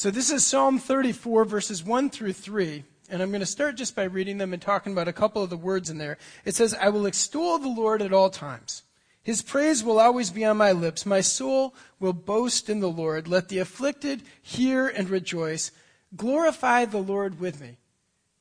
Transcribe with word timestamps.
So 0.00 0.10
this 0.10 0.30
is 0.30 0.46
Psalm 0.46 0.78
34, 0.78 1.44
verses 1.44 1.84
1 1.84 2.08
through 2.08 2.32
3. 2.32 2.84
And 3.10 3.20
I'm 3.20 3.28
going 3.28 3.40
to 3.40 3.46
start 3.46 3.74
just 3.74 3.94
by 3.94 4.04
reading 4.04 4.38
them 4.38 4.54
and 4.54 4.62
talking 4.62 4.94
about 4.94 5.08
a 5.08 5.12
couple 5.12 5.42
of 5.42 5.50
the 5.50 5.58
words 5.58 5.90
in 5.90 5.98
there. 5.98 6.16
It 6.46 6.54
says, 6.54 6.72
I 6.72 6.88
will 6.88 7.04
extol 7.04 7.58
the 7.58 7.68
Lord 7.68 8.00
at 8.00 8.14
all 8.14 8.30
times. 8.30 8.82
His 9.22 9.42
praise 9.42 9.84
will 9.84 10.00
always 10.00 10.30
be 10.30 10.42
on 10.42 10.56
my 10.56 10.72
lips. 10.72 11.04
My 11.04 11.20
soul 11.20 11.74
will 11.98 12.14
boast 12.14 12.70
in 12.70 12.80
the 12.80 12.88
Lord. 12.88 13.28
Let 13.28 13.50
the 13.50 13.58
afflicted 13.58 14.22
hear 14.40 14.88
and 14.88 15.10
rejoice. 15.10 15.70
Glorify 16.16 16.86
the 16.86 16.96
Lord 16.96 17.38
with 17.38 17.60
me, 17.60 17.76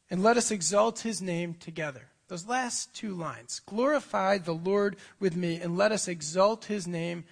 and 0.09 0.23
let 0.23 0.37
us 0.37 0.51
exalt 0.51 0.99
his 0.99 1.21
name 1.21 1.55
together. 1.55 2.07
Those 2.29 2.47
last 2.47 2.95
two 2.95 3.13
lines. 3.13 3.59
Glorify 3.65 4.37
the 4.37 4.55
Lord 4.55 4.95
with 5.19 5.35
me, 5.35 5.59
and 5.59 5.77
let 5.77 5.91
us 5.91 6.07
exalt 6.07 6.63
his 6.63 6.87
name 6.87 7.25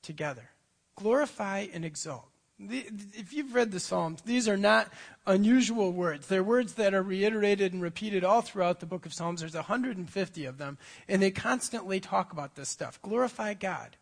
together. 0.00 0.48
Glorify 0.94 1.66
and 1.74 1.84
exalt. 1.84 2.30
If 2.58 3.34
you've 3.34 3.54
read 3.54 3.70
the 3.70 3.80
Psalms, 3.80 4.22
these 4.22 4.48
are 4.48 4.56
not 4.56 4.90
unusual 5.26 5.92
words. 5.92 6.26
They're 6.26 6.42
words 6.42 6.74
that 6.74 6.94
are 6.94 7.02
reiterated 7.02 7.74
and 7.74 7.82
repeated 7.82 8.24
all 8.24 8.40
throughout 8.40 8.80
the 8.80 8.86
book 8.86 9.04
of 9.04 9.12
Psalms. 9.12 9.40
There's 9.40 9.54
150 9.54 10.44
of 10.46 10.56
them, 10.56 10.78
and 11.06 11.20
they 11.20 11.30
constantly 11.30 12.00
talk 12.00 12.32
about 12.32 12.54
this 12.54 12.70
stuff. 12.70 13.00
Glorify 13.02 13.54
God. 13.54 13.96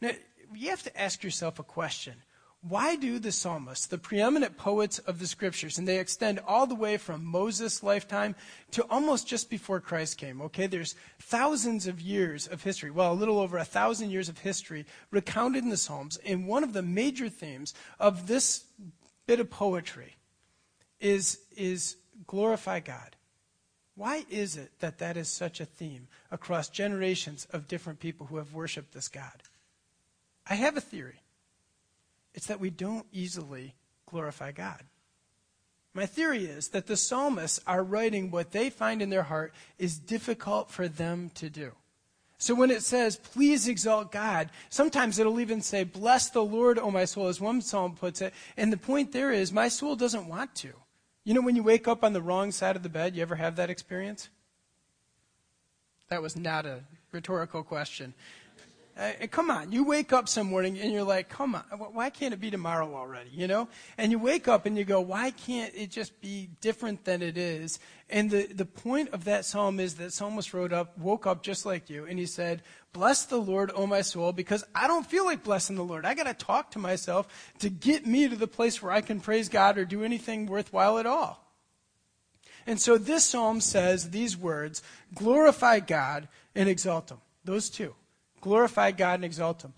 Now, 0.00 0.10
you 0.52 0.70
have 0.70 0.82
to 0.82 1.00
ask 1.00 1.22
yourself 1.22 1.60
a 1.60 1.64
question 1.64 2.14
why 2.62 2.94
do 2.94 3.18
the 3.18 3.32
psalmists, 3.32 3.86
the 3.86 3.98
preeminent 3.98 4.56
poets 4.56 5.00
of 5.00 5.18
the 5.18 5.26
scriptures, 5.26 5.78
and 5.78 5.88
they 5.88 5.98
extend 5.98 6.38
all 6.46 6.64
the 6.64 6.76
way 6.76 6.96
from 6.96 7.24
Moses' 7.24 7.82
lifetime 7.82 8.36
to 8.70 8.86
almost 8.88 9.26
just 9.26 9.50
before 9.50 9.80
Christ 9.80 10.16
came, 10.16 10.40
okay? 10.42 10.68
There's 10.68 10.94
thousands 11.18 11.88
of 11.88 12.00
years 12.00 12.46
of 12.46 12.62
history, 12.62 12.92
well, 12.92 13.12
a 13.12 13.14
little 13.14 13.40
over 13.40 13.58
a 13.58 13.64
thousand 13.64 14.10
years 14.10 14.28
of 14.28 14.38
history 14.38 14.86
recounted 15.10 15.64
in 15.64 15.70
the 15.70 15.76
Psalms. 15.76 16.18
And 16.24 16.46
one 16.46 16.62
of 16.62 16.72
the 16.72 16.82
major 16.82 17.28
themes 17.28 17.74
of 17.98 18.28
this 18.28 18.64
bit 19.26 19.40
of 19.40 19.50
poetry 19.50 20.14
is, 21.00 21.40
is 21.56 21.96
glorify 22.28 22.78
God. 22.78 23.16
Why 23.96 24.24
is 24.30 24.56
it 24.56 24.70
that 24.78 24.98
that 24.98 25.16
is 25.16 25.28
such 25.28 25.60
a 25.60 25.66
theme 25.66 26.06
across 26.30 26.68
generations 26.68 27.44
of 27.50 27.66
different 27.66 27.98
people 27.98 28.26
who 28.26 28.36
have 28.36 28.54
worshiped 28.54 28.94
this 28.94 29.08
God? 29.08 29.42
I 30.46 30.54
have 30.54 30.76
a 30.76 30.80
theory. 30.80 31.21
It's 32.34 32.46
that 32.46 32.60
we 32.60 32.70
don't 32.70 33.06
easily 33.12 33.74
glorify 34.06 34.52
God. 34.52 34.82
My 35.94 36.06
theory 36.06 36.46
is 36.46 36.68
that 36.68 36.86
the 36.86 36.96
psalmists 36.96 37.60
are 37.66 37.84
writing 37.84 38.30
what 38.30 38.52
they 38.52 38.70
find 38.70 39.02
in 39.02 39.10
their 39.10 39.24
heart 39.24 39.52
is 39.78 39.98
difficult 39.98 40.70
for 40.70 40.88
them 40.88 41.30
to 41.34 41.50
do. 41.50 41.72
So 42.38 42.54
when 42.54 42.70
it 42.70 42.82
says, 42.82 43.16
please 43.16 43.68
exalt 43.68 44.10
God, 44.10 44.50
sometimes 44.68 45.18
it'll 45.18 45.38
even 45.38 45.60
say, 45.60 45.84
bless 45.84 46.30
the 46.30 46.42
Lord, 46.42 46.78
O 46.78 46.90
my 46.90 47.04
soul, 47.04 47.28
as 47.28 47.40
one 47.40 47.60
psalm 47.60 47.94
puts 47.94 48.20
it. 48.20 48.34
And 48.56 48.72
the 48.72 48.78
point 48.78 49.12
there 49.12 49.30
is, 49.30 49.52
my 49.52 49.68
soul 49.68 49.94
doesn't 49.94 50.26
want 50.26 50.54
to. 50.56 50.72
You 51.24 51.34
know, 51.34 51.42
when 51.42 51.54
you 51.54 51.62
wake 51.62 51.86
up 51.86 52.02
on 52.02 52.14
the 52.14 52.22
wrong 52.22 52.50
side 52.50 52.74
of 52.74 52.82
the 52.82 52.88
bed, 52.88 53.14
you 53.14 53.22
ever 53.22 53.36
have 53.36 53.54
that 53.56 53.70
experience? 53.70 54.28
That 56.08 56.20
was 56.20 56.34
not 56.34 56.66
a 56.66 56.80
rhetorical 57.12 57.62
question. 57.62 58.12
Uh, 58.94 59.12
come 59.30 59.50
on, 59.50 59.72
you 59.72 59.84
wake 59.84 60.12
up 60.12 60.28
some 60.28 60.48
morning 60.48 60.78
and 60.78 60.92
you're 60.92 61.02
like, 61.02 61.30
come 61.30 61.54
on, 61.54 61.62
why 61.92 62.10
can't 62.10 62.34
it 62.34 62.40
be 62.40 62.50
tomorrow 62.50 62.94
already, 62.94 63.30
you 63.30 63.46
know? 63.46 63.66
And 63.96 64.12
you 64.12 64.18
wake 64.18 64.48
up 64.48 64.66
and 64.66 64.76
you 64.76 64.84
go, 64.84 65.00
why 65.00 65.30
can't 65.30 65.74
it 65.74 65.90
just 65.90 66.20
be 66.20 66.50
different 66.60 67.06
than 67.06 67.22
it 67.22 67.38
is? 67.38 67.78
And 68.10 68.30
the, 68.30 68.46
the 68.52 68.66
point 68.66 69.08
of 69.10 69.24
that 69.24 69.46
psalm 69.46 69.80
is 69.80 69.94
that 69.94 70.12
psalmist 70.12 70.52
wrote 70.52 70.74
up, 70.74 70.98
woke 70.98 71.26
up 71.26 71.42
just 71.42 71.64
like 71.64 71.88
you, 71.88 72.04
and 72.04 72.18
he 72.18 72.26
said, 72.26 72.62
bless 72.92 73.24
the 73.24 73.38
Lord, 73.38 73.72
O 73.74 73.86
my 73.86 74.02
soul, 74.02 74.30
because 74.30 74.62
I 74.74 74.86
don't 74.88 75.06
feel 75.06 75.24
like 75.24 75.42
blessing 75.42 75.76
the 75.76 75.84
Lord. 75.84 76.04
I 76.04 76.12
gotta 76.12 76.34
talk 76.34 76.72
to 76.72 76.78
myself 76.78 77.52
to 77.60 77.70
get 77.70 78.06
me 78.06 78.28
to 78.28 78.36
the 78.36 78.46
place 78.46 78.82
where 78.82 78.92
I 78.92 79.00
can 79.00 79.20
praise 79.20 79.48
God 79.48 79.78
or 79.78 79.86
do 79.86 80.04
anything 80.04 80.44
worthwhile 80.44 80.98
at 80.98 81.06
all. 81.06 81.42
And 82.66 82.78
so 82.78 82.98
this 82.98 83.24
psalm 83.24 83.62
says 83.62 84.10
these 84.10 84.36
words, 84.36 84.82
glorify 85.14 85.80
God 85.80 86.28
and 86.54 86.68
exalt 86.68 87.10
Him. 87.10 87.18
Those 87.42 87.70
two. 87.70 87.94
Glorify 88.42 88.90
God 88.90 89.14
and 89.14 89.24
exalt 89.24 89.64
Him. 89.64 89.72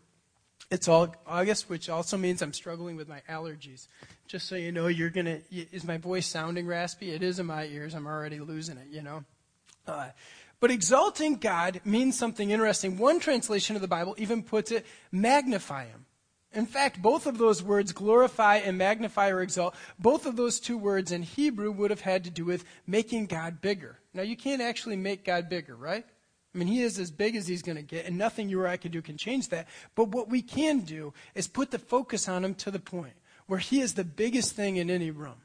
it's 0.69 0.87
all 0.87 1.15
August, 1.25 1.69
which 1.69 1.89
also 1.89 2.17
means 2.17 2.41
I'm 2.41 2.53
struggling 2.53 2.95
with 2.95 3.07
my 3.07 3.21
allergies. 3.27 3.87
Just 4.27 4.47
so 4.47 4.55
you 4.55 4.71
know, 4.71 4.87
you're 4.87 5.09
gonna. 5.09 5.39
Is 5.49 5.83
my 5.83 5.97
voice 5.97 6.27
sounding 6.27 6.67
raspy? 6.67 7.11
It 7.11 7.23
is 7.23 7.39
in 7.39 7.47
my 7.47 7.65
ears. 7.65 7.95
I'm 7.95 8.05
already 8.05 8.39
losing 8.39 8.77
it. 8.77 8.87
You 8.91 9.01
know. 9.01 9.23
Uh, 9.87 10.09
but 10.59 10.69
exalting 10.69 11.37
God 11.37 11.81
means 11.85 12.17
something 12.17 12.51
interesting. 12.51 12.97
One 12.97 13.19
translation 13.19 13.75
of 13.75 13.81
the 13.81 13.87
Bible 13.87 14.15
even 14.17 14.43
puts 14.43 14.71
it 14.71 14.85
magnify 15.11 15.85
Him. 15.85 16.05
In 16.53 16.65
fact, 16.65 17.01
both 17.01 17.27
of 17.27 17.37
those 17.37 17.63
words, 17.63 17.93
glorify 17.93 18.57
and 18.57 18.77
magnify 18.77 19.29
or 19.29 19.41
exalt, 19.41 19.75
both 19.99 20.25
of 20.25 20.35
those 20.35 20.59
two 20.59 20.77
words 20.77 21.11
in 21.11 21.21
Hebrew 21.21 21.71
would 21.71 21.91
have 21.91 22.01
had 22.01 22.23
to 22.23 22.29
do 22.29 22.45
with 22.45 22.65
making 22.85 23.27
God 23.27 23.61
bigger. 23.61 23.99
Now, 24.13 24.23
you 24.23 24.35
can't 24.35 24.61
actually 24.61 24.95
make 24.95 25.23
God 25.23 25.49
bigger, 25.49 25.75
right? 25.75 26.05
I 26.57 26.59
mean, 26.59 26.69
he 26.69 26.81
is 26.81 26.97
as 26.97 27.11
big 27.11 27.35
as 27.35 27.47
he's 27.47 27.61
going 27.61 27.75
to 27.75 27.83
get, 27.83 28.07
and 28.07 28.17
nothing 28.17 28.49
you 28.49 28.59
or 28.59 28.67
I 28.67 28.77
can 28.77 28.91
do 28.91 28.99
can 28.99 29.15
change 29.15 29.49
that. 29.49 29.67
But 29.93 30.07
what 30.07 30.27
we 30.27 30.41
can 30.41 30.79
do 30.79 31.13
is 31.35 31.47
put 31.47 31.69
the 31.69 31.77
focus 31.77 32.27
on 32.27 32.43
him 32.43 32.55
to 32.55 32.71
the 32.71 32.79
point 32.79 33.13
where 33.45 33.59
he 33.59 33.79
is 33.79 33.93
the 33.93 34.03
biggest 34.03 34.55
thing 34.55 34.77
in 34.77 34.89
any 34.89 35.11
room, 35.11 35.35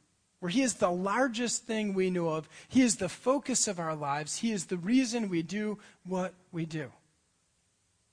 where 0.41 0.49
he 0.49 0.63
is 0.63 0.77
the 0.77 0.91
largest 0.91 1.67
thing 1.67 1.93
we 1.93 2.09
know 2.09 2.29
of. 2.29 2.49
He 2.67 2.81
is 2.81 2.97
the 2.97 3.11
focus 3.11 3.69
of 3.69 3.79
our 3.79 3.95
lives. 3.95 4.39
He 4.39 4.53
is 4.53 4.65
the 4.65 4.79
reason 4.79 5.29
we 5.29 5.43
do 5.43 5.79
what 6.07 6.33
we 6.51 6.65
do. 6.65 6.91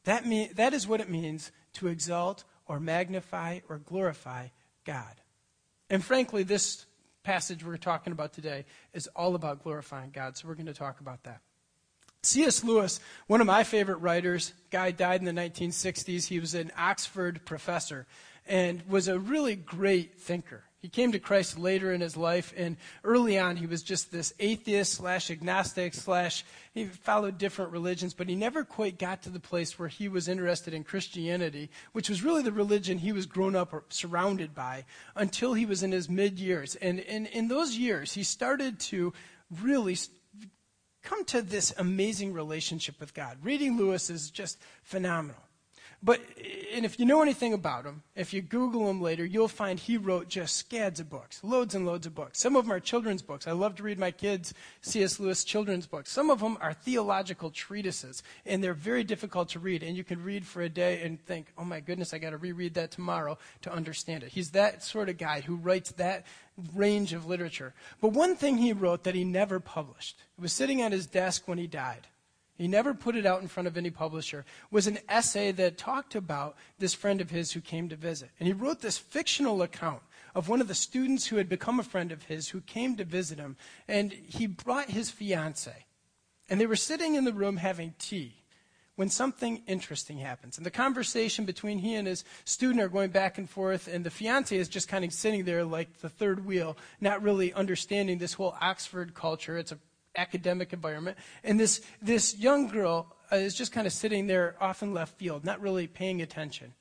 That, 0.03 0.25
mean, 0.25 0.49
that 0.55 0.73
is 0.73 0.85
what 0.85 0.99
it 0.99 1.09
means 1.09 1.53
to 1.75 1.87
exalt 1.87 2.43
or 2.67 2.81
magnify 2.81 3.59
or 3.69 3.77
glorify 3.77 4.47
God. 4.83 5.21
And 5.89 6.03
frankly, 6.03 6.43
this 6.43 6.85
passage 7.23 7.63
we're 7.63 7.77
talking 7.77 8.11
about 8.11 8.33
today 8.33 8.65
is 8.93 9.07
all 9.15 9.35
about 9.35 9.63
glorifying 9.63 10.11
God, 10.11 10.35
so 10.35 10.49
we're 10.49 10.55
going 10.55 10.65
to 10.65 10.73
talk 10.73 10.99
about 10.99 11.23
that. 11.23 11.39
C.S. 12.21 12.65
Lewis, 12.65 12.99
one 13.27 13.39
of 13.39 13.47
my 13.47 13.63
favorite 13.63 13.99
writers, 13.99 14.53
guy 14.71 14.91
died 14.91 15.21
in 15.21 15.25
the 15.25 15.41
1960s. 15.41 16.27
He 16.27 16.39
was 16.39 16.53
an 16.53 16.69
Oxford 16.77 17.45
professor 17.45 18.07
and 18.45 18.83
was 18.89 19.07
a 19.07 19.17
really 19.17 19.55
great 19.55 20.19
thinker. 20.19 20.63
He 20.81 20.89
came 20.89 21.11
to 21.11 21.19
Christ 21.19 21.59
later 21.59 21.93
in 21.93 21.99
his 21.99 22.15
life, 22.15 22.53
and 22.55 22.77
early 23.03 23.37
on 23.37 23.57
he 23.57 23.65
was 23.65 23.83
just 23.83 24.11
this 24.11 24.33
atheist 24.39 24.93
slash 24.93 25.29
agnostic 25.29 25.93
slash 25.93 26.45
he 26.73 26.85
followed 26.85 27.37
different 27.37 27.71
religions, 27.71 28.13
but 28.13 28.29
he 28.29 28.35
never 28.35 28.63
quite 28.63 28.97
got 28.97 29.21
to 29.23 29.29
the 29.29 29.41
place 29.41 29.77
where 29.77 29.89
he 29.89 30.07
was 30.07 30.29
interested 30.29 30.73
in 30.73 30.85
Christianity, 30.85 31.69
which 31.91 32.09
was 32.09 32.23
really 32.23 32.43
the 32.43 32.51
religion 32.51 32.97
he 32.97 33.11
was 33.11 33.25
grown 33.25 33.57
up 33.57 33.73
or 33.73 33.83
surrounded 33.89 34.55
by 34.55 34.85
until 35.15 35.53
he 35.53 35.65
was 35.65 35.83
in 35.83 35.91
his 35.91 36.09
mid 36.09 36.39
years. 36.39 36.75
And 36.75 36.99
in 36.99 37.49
those 37.49 37.75
years, 37.75 38.13
he 38.13 38.23
started 38.23 38.79
to 38.81 39.13
really 39.61 39.95
come 41.03 41.25
to 41.25 41.41
this 41.41 41.73
amazing 41.77 42.33
relationship 42.33 42.99
with 42.99 43.13
God. 43.13 43.37
Reading 43.43 43.77
Lewis 43.77 44.09
is 44.09 44.29
just 44.29 44.57
phenomenal. 44.83 45.41
But, 46.01 46.21
and 46.73 46.85
if 46.85 46.97
you 46.97 47.05
know 47.05 47.21
anything 47.21 47.51
about 47.51 47.83
him, 47.83 48.03
if 48.15 48.33
you 48.33 48.41
Google 48.41 48.89
him 48.89 49.01
later, 49.01 49.25
you'll 49.25 49.49
find 49.49 49.77
he 49.77 49.97
wrote 49.97 50.29
just 50.29 50.55
scads 50.55 51.01
of 51.01 51.09
books, 51.09 51.43
loads 51.43 51.75
and 51.75 51.85
loads 51.85 52.07
of 52.07 52.15
books. 52.15 52.39
Some 52.39 52.55
of 52.55 52.65
them 52.65 52.71
are 52.71 52.79
children's 52.79 53.21
books. 53.21 53.47
I 53.47 53.51
love 53.51 53.75
to 53.75 53.83
read 53.83 53.99
my 53.99 54.11
kids 54.11 54.53
C.S. 54.81 55.19
Lewis 55.19 55.43
children's 55.43 55.87
books. 55.87 56.09
Some 56.09 56.29
of 56.29 56.39
them 56.39 56.57
are 56.61 56.71
theological 56.71 57.49
treatises, 57.49 58.23
and 58.45 58.63
they're 58.63 58.73
very 58.73 59.03
difficult 59.03 59.49
to 59.49 59.59
read. 59.59 59.83
And 59.83 59.97
you 59.97 60.05
can 60.05 60.23
read 60.23 60.45
for 60.45 60.61
a 60.61 60.69
day 60.69 61.01
and 61.01 61.19
think, 61.25 61.51
oh 61.57 61.65
my 61.65 61.81
goodness, 61.81 62.13
I 62.13 62.17
got 62.17 62.29
to 62.29 62.37
reread 62.37 62.75
that 62.75 62.91
tomorrow 62.91 63.37
to 63.63 63.73
understand 63.73 64.23
it. 64.23 64.29
He's 64.29 64.51
that 64.51 64.81
sort 64.81 65.09
of 65.09 65.17
guy 65.17 65.41
who 65.41 65.57
writes 65.57 65.91
that 65.93 66.25
range 66.73 67.11
of 67.11 67.25
literature. 67.25 67.73
But 67.99 68.13
one 68.13 68.37
thing 68.37 68.57
he 68.57 68.71
wrote 68.71 69.03
that 69.03 69.15
he 69.15 69.25
never 69.25 69.59
published, 69.59 70.17
it 70.37 70.41
was 70.41 70.53
sitting 70.53 70.81
at 70.81 70.93
his 70.93 71.07
desk 71.07 71.45
when 71.45 71.57
he 71.57 71.67
died 71.67 72.07
he 72.59 72.67
never 72.67 72.93
put 72.93 73.15
it 73.15 73.25
out 73.25 73.41
in 73.41 73.47
front 73.47 73.67
of 73.67 73.77
any 73.77 73.89
publisher, 73.89 74.45
was 74.69 74.85
an 74.85 74.99
essay 75.07 75.51
that 75.53 75.77
talked 75.77 76.13
about 76.13 76.57
this 76.77 76.93
friend 76.93 77.21
of 77.21 77.29
his 77.29 77.53
who 77.53 77.61
came 77.61 77.87
to 77.87 77.95
visit. 77.95 78.29
And 78.39 78.47
he 78.47 78.53
wrote 78.53 78.81
this 78.81 78.97
fictional 78.97 79.61
account 79.61 80.01
of 80.35 80.49
one 80.49 80.59
of 80.59 80.67
the 80.67 80.75
students 80.75 81.27
who 81.27 81.37
had 81.37 81.47
become 81.47 81.79
a 81.79 81.83
friend 81.83 82.11
of 82.11 82.23
his 82.23 82.49
who 82.49 82.59
came 82.61 82.97
to 82.97 83.05
visit 83.05 83.39
him. 83.39 83.55
And 83.87 84.11
he 84.11 84.45
brought 84.45 84.89
his 84.89 85.09
fiance. 85.09 85.85
And 86.49 86.59
they 86.59 86.65
were 86.65 86.75
sitting 86.75 87.15
in 87.15 87.23
the 87.23 87.33
room 87.33 87.57
having 87.57 87.93
tea 87.97 88.35
when 88.95 89.09
something 89.09 89.63
interesting 89.65 90.17
happens. 90.17 90.57
And 90.57 90.65
the 90.65 90.71
conversation 90.71 91.45
between 91.45 91.79
he 91.79 91.95
and 91.95 92.05
his 92.05 92.25
student 92.43 92.81
are 92.81 92.89
going 92.89 93.11
back 93.11 93.37
and 93.37 93.49
forth, 93.49 93.87
and 93.87 94.03
the 94.03 94.09
fiance 94.09 94.53
is 94.53 94.67
just 94.67 94.89
kind 94.89 95.05
of 95.05 95.13
sitting 95.13 95.45
there 95.45 95.63
like 95.63 96.01
the 96.01 96.09
third 96.09 96.45
wheel, 96.45 96.75
not 96.99 97.23
really 97.23 97.53
understanding 97.53 98.17
this 98.17 98.33
whole 98.33 98.57
Oxford 98.59 99.13
culture. 99.13 99.57
It's 99.57 99.71
a 99.71 99.79
academic 100.15 100.73
environment. 100.73 101.17
And 101.43 101.59
this, 101.59 101.81
this 102.01 102.37
young 102.37 102.67
girl 102.67 103.15
uh, 103.31 103.37
is 103.37 103.55
just 103.55 103.71
kind 103.71 103.87
of 103.87 103.93
sitting 103.93 104.27
there 104.27 104.55
off 104.59 104.81
in 104.81 104.93
left 104.93 105.17
field, 105.17 105.45
not 105.45 105.61
really 105.61 105.87
paying 105.87 106.21
attention. 106.21 106.73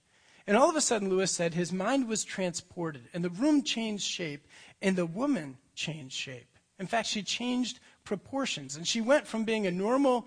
And 0.46 0.56
all 0.56 0.70
of 0.70 0.76
a 0.76 0.80
sudden, 0.80 1.10
Lewis 1.10 1.30
said 1.30 1.52
his 1.52 1.72
mind 1.72 2.08
was 2.08 2.24
transported, 2.24 3.02
and 3.12 3.22
the 3.22 3.30
room 3.30 3.62
changed 3.62 4.04
shape, 4.04 4.46
and 4.80 4.96
the 4.96 5.04
woman 5.04 5.58
changed 5.74 6.16
shape. 6.16 6.48
In 6.78 6.86
fact, 6.86 7.08
she 7.08 7.22
changed 7.22 7.80
proportions, 8.04 8.76
and 8.76 8.88
she 8.88 9.02
went 9.02 9.26
from 9.26 9.44
being 9.44 9.66
a 9.66 9.70
normal 9.70 10.26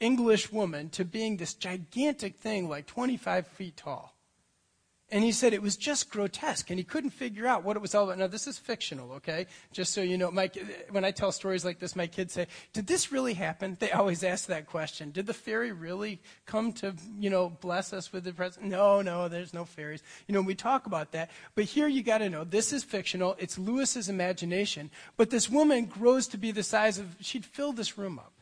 English 0.00 0.50
woman 0.50 0.88
to 0.90 1.04
being 1.04 1.36
this 1.36 1.54
gigantic 1.54 2.36
thing 2.36 2.68
like 2.68 2.86
25 2.86 3.46
feet 3.46 3.76
tall. 3.76 4.16
And 5.12 5.22
he 5.22 5.30
said 5.30 5.52
it 5.52 5.60
was 5.60 5.76
just 5.76 6.08
grotesque, 6.08 6.70
and 6.70 6.78
he 6.78 6.84
couldn't 6.84 7.10
figure 7.10 7.46
out 7.46 7.64
what 7.64 7.76
it 7.76 7.82
was 7.82 7.94
all 7.94 8.04
about. 8.04 8.16
Now, 8.16 8.28
this 8.28 8.46
is 8.46 8.58
fictional, 8.58 9.12
okay? 9.12 9.46
Just 9.70 9.92
so 9.92 10.00
you 10.00 10.16
know, 10.16 10.30
my, 10.30 10.50
when 10.88 11.04
I 11.04 11.10
tell 11.10 11.30
stories 11.32 11.66
like 11.66 11.78
this, 11.78 11.94
my 11.94 12.06
kids 12.06 12.32
say, 12.32 12.46
Did 12.72 12.86
this 12.86 13.12
really 13.12 13.34
happen? 13.34 13.76
They 13.82 13.90
always 13.90 14.22
ask 14.24 14.46
that 14.46 14.68
question. 14.68 15.10
Did 15.10 15.26
the 15.26 15.34
fairy 15.34 15.72
really 15.72 16.20
come 16.46 16.72
to, 16.74 16.94
you 17.18 17.28
know, 17.28 17.50
bless 17.50 17.92
us 17.92 18.10
with 18.10 18.24
the 18.24 18.32
present? 18.32 18.66
No, 18.66 19.02
no, 19.02 19.28
there's 19.28 19.52
no 19.52 19.66
fairies. 19.66 20.02
You 20.28 20.34
know, 20.34 20.40
we 20.40 20.54
talk 20.54 20.86
about 20.86 21.12
that. 21.12 21.30
But 21.56 21.64
here 21.64 21.88
you 21.88 22.02
got 22.02 22.18
to 22.18 22.30
know 22.30 22.44
this 22.44 22.72
is 22.72 22.82
fictional. 22.82 23.36
It's 23.38 23.58
Lewis's 23.58 24.08
imagination. 24.08 24.90
But 25.18 25.28
this 25.28 25.50
woman 25.50 25.86
grows 25.86 26.26
to 26.28 26.38
be 26.38 26.52
the 26.52 26.62
size 26.62 26.98
of, 26.98 27.16
she'd 27.20 27.44
fill 27.44 27.72
this 27.72 27.98
room 27.98 28.18
up. 28.18 28.32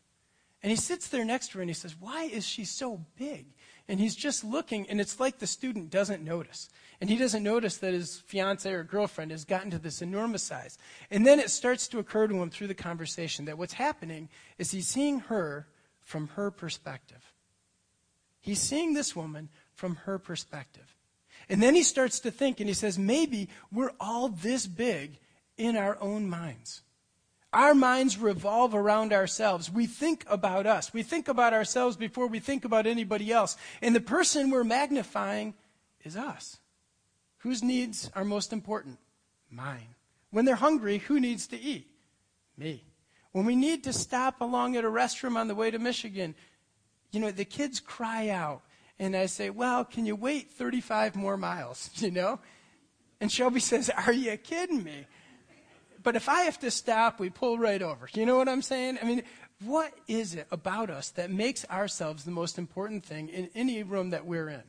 And 0.63 0.71
he 0.71 0.77
sits 0.77 1.09
there 1.09 1.25
next 1.25 1.49
to 1.49 1.55
her 1.59 1.63
and 1.63 1.71
he 1.71 1.75
says, 1.75 1.97
Why 1.99 2.25
is 2.25 2.47
she 2.47 2.65
so 2.65 3.05
big? 3.17 3.47
And 3.91 3.99
he's 3.99 4.15
just 4.15 4.45
looking, 4.45 4.89
and 4.89 5.01
it's 5.01 5.19
like 5.19 5.41
the 5.41 5.49
student 5.49 5.91
doesn't 5.91 6.23
notice. 6.23 6.69
And 7.01 7.11
he 7.11 7.17
doesn't 7.17 7.43
notice 7.43 7.79
that 7.79 7.93
his 7.93 8.21
fiance 8.21 8.71
or 8.73 8.85
girlfriend 8.85 9.33
has 9.33 9.45
gotten 9.45 9.73
to 9.73 9.81
this 9.81 10.01
enormous 10.01 10.45
size. 10.45 10.79
And 11.11 11.27
then 11.27 11.41
it 11.41 11.51
starts 11.51 11.89
to 11.89 11.99
occur 11.99 12.29
to 12.29 12.41
him 12.41 12.51
through 12.51 12.69
the 12.69 12.75
conversation 12.75 13.47
that 13.47 13.59
what's 13.59 13.73
happening 13.73 14.29
is 14.59 14.71
he's 14.71 14.87
seeing 14.87 15.19
her 15.19 15.67
from 16.03 16.29
her 16.29 16.53
perspective. 16.53 17.33
He's 18.39 18.61
seeing 18.61 18.95
this 18.95 19.17
woman 19.17 19.49
from 19.75 19.97
her 19.97 20.21
perspective. 20.21 20.95
And 21.49 21.61
then 21.61 21.75
he 21.75 21.83
starts 21.83 22.21
to 22.21 22.31
think, 22.31 22.61
and 22.61 22.69
he 22.69 22.75
says, 22.75 22.97
maybe 22.97 23.49
we're 23.73 23.91
all 23.99 24.29
this 24.29 24.69
big 24.69 25.19
in 25.57 25.77
our 25.77 26.01
own 26.01 26.31
minds. 26.31 26.83
Our 27.53 27.75
minds 27.75 28.17
revolve 28.17 28.75
around 28.75 29.13
ourselves. 29.13 29.71
We 29.71 29.87
think 29.87 30.25
about 30.29 30.67
us. 30.67 30.93
We 30.93 31.03
think 31.03 31.27
about 31.27 31.53
ourselves 31.53 31.97
before 31.97 32.29
we 32.29 32.39
think 32.39 32.65
about 32.65 32.87
anybody 32.87 33.33
else. 33.33 33.57
And 33.83 33.95
the 33.95 34.01
person 34.01 34.51
we're 34.51 34.63
magnifying 34.63 35.55
is 36.05 36.17
us. 36.17 36.59
Whose 37.39 37.63
needs 37.63 38.11
are 38.15 38.25
most 38.25 38.53
important? 38.53 38.99
Mine. 39.51 39.95
When 40.31 40.45
they're 40.45 40.55
hungry, 40.55 40.99
who 40.99 41.19
needs 41.19 41.49
to 41.49 41.61
eat? 41.61 41.89
Me. 42.57 42.85
When 43.33 43.47
we 43.47 43.57
need 43.57 43.83
to 43.85 43.93
stop 43.93 44.41
along 44.41 44.77
at 44.77 44.85
a 44.85 44.89
restroom 44.89 45.37
on 45.37 45.49
the 45.49 45.55
way 45.55 45.73
to 45.73 45.79
Michigan, 45.79 46.37
you 47.11 47.19
know, 47.19 47.33
the 47.33 47.45
kids 47.45 47.81
cry 47.81 48.29
out. 48.29 48.63
And 48.99 49.17
I 49.17 49.27
say, 49.27 49.51
well, 49.51 49.85
can 49.85 50.07
you 50.07 50.15
wait 50.15 50.51
35 50.53 51.17
more 51.17 51.37
miles? 51.37 51.91
You 51.97 52.13
know? 52.13 52.39
And 53.21 53.31
Shelby 53.31 53.61
says, 53.61 53.91
are 53.91 54.13
you 54.13 54.35
kidding 54.39 54.83
me? 54.83 55.07
But 56.03 56.17
if 56.17 56.29
I 56.29 56.43
have 56.43 56.59
to 56.61 56.71
stop, 56.71 57.21
we 57.21 57.31
pull 57.31 57.59
right 57.59 57.83
over. 57.83 58.09
You 58.15 58.27
know 58.27 58.37
what 58.37 58.49
I'm 58.49 58.63
saying? 58.63 58.99
I 59.03 59.05
mean, 59.05 59.23
what 59.65 59.93
is 60.09 60.35
it 60.35 60.47
about 60.51 60.91
us 60.91 61.11
that 61.11 61.31
makes 61.31 61.67
ourselves 61.69 62.25
the 62.25 62.31
most 62.31 62.59
important 62.59 63.05
thing 63.05 63.29
in 63.29 63.51
any 63.55 63.83
room 63.83 64.11
that 64.11 64.25
we're 64.25 64.49
in? 64.49 64.63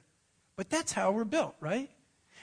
But 0.55 0.69
that's 0.69 0.91
how 0.91 1.11
we're 1.11 1.23
built, 1.23 1.55
right? 1.59 1.89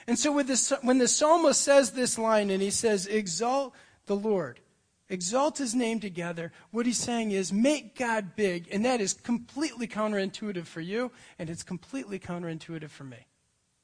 And 0.07 0.17
so 0.17 0.41
this, 0.41 0.73
when 0.81 0.97
the 0.97 1.07
psalmist 1.07 1.61
says 1.61 1.91
this 1.91 2.17
line 2.17 2.49
and 2.49 2.61
he 2.61 2.71
says, 2.71 3.05
Exalt 3.05 3.75
the 4.07 4.15
Lord, 4.15 4.59
exalt 5.07 5.59
his 5.59 5.75
name 5.75 5.99
together, 5.99 6.51
what 6.71 6.85
he's 6.87 6.97
saying 6.97 7.31
is 7.31 7.53
make 7.53 7.97
God 7.97 8.35
big, 8.35 8.67
and 8.71 8.83
that 8.85 9.01
is 9.01 9.13
completely 9.13 9.87
counterintuitive 9.87 10.65
for 10.65 10.81
you, 10.81 11.11
and 11.37 11.49
it's 11.49 11.63
completely 11.63 12.17
counterintuitive 12.17 12.89
for 12.89 13.03
me. 13.03 13.27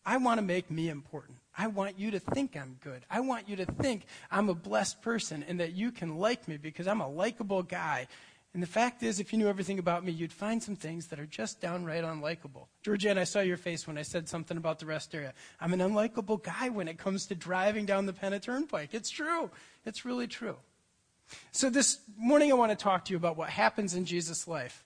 I 0.06 0.18
want 0.18 0.38
to 0.38 0.46
make 0.46 0.70
me 0.70 0.90
important. 0.90 1.40
I 1.58 1.68
want 1.68 1.98
you 1.98 2.12
to 2.12 2.20
think 2.20 2.56
I'm 2.56 2.78
good. 2.82 3.04
I 3.10 3.22
want 3.22 3.50
you 3.50 3.56
to 3.58 3.66
think 3.66 4.06
I'm 4.30 4.50
a 4.50 4.54
blessed 4.54 5.02
person 5.02 5.44
and 5.48 5.60
that 5.60 5.74
you 5.74 5.92
can 5.92 6.18
like 6.18 6.48
me 6.48 6.58
because 6.58 6.88
I'm 6.88 7.02
a 7.02 7.08
likable 7.08 7.64
guy. 7.64 8.08
And 8.54 8.64
the 8.64 8.68
fact 8.68 9.04
is, 9.04 9.20
if 9.20 9.34
you 9.34 9.40
knew 9.40 9.50
everything 9.50 9.80
about 9.80 10.06
me, 10.06 10.14
you'd 10.14 10.32
find 10.32 10.64
some 10.64 10.78
things 10.78 11.08
that 11.08 11.20
are 11.20 11.26
just 11.26 11.60
downright 11.60 12.06
unlikable. 12.06 12.68
Georgianne, 12.86 13.18
I 13.18 13.26
saw 13.26 13.42
your 13.42 13.58
face 13.58 13.86
when 13.86 13.98
I 13.98 14.02
said 14.02 14.30
something 14.30 14.56
about 14.56 14.80
the 14.80 14.86
rest 14.86 15.14
area. 15.14 15.34
I'm 15.60 15.74
an 15.74 15.80
unlikable 15.80 16.42
guy 16.42 16.70
when 16.70 16.88
it 16.88 16.98
comes 16.98 17.26
to 17.28 17.36
driving 17.36 17.86
down 17.86 18.06
the 18.06 18.14
Penna 18.14 18.40
Turnpike. 18.40 18.94
It's 18.94 19.10
true. 19.10 19.50
It's 19.86 20.06
really 20.06 20.28
true. 20.28 20.56
So 21.52 21.70
this 21.70 22.00
morning, 22.18 22.52
I 22.52 22.56
want 22.56 22.72
to 22.72 22.82
talk 22.82 23.06
to 23.06 23.12
you 23.12 23.18
about 23.18 23.36
what 23.36 23.50
happens 23.50 23.94
in 23.94 24.06
Jesus' 24.06 24.48
life. 24.48 24.86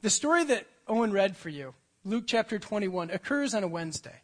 The 0.00 0.08
story 0.08 0.44
that 0.44 0.66
Owen 0.88 1.12
read 1.12 1.36
for 1.36 1.50
you, 1.50 1.74
Luke 2.04 2.24
chapter 2.26 2.58
21, 2.58 3.10
occurs 3.10 3.52
on 3.52 3.64
a 3.64 3.68
Wednesday. 3.68 4.22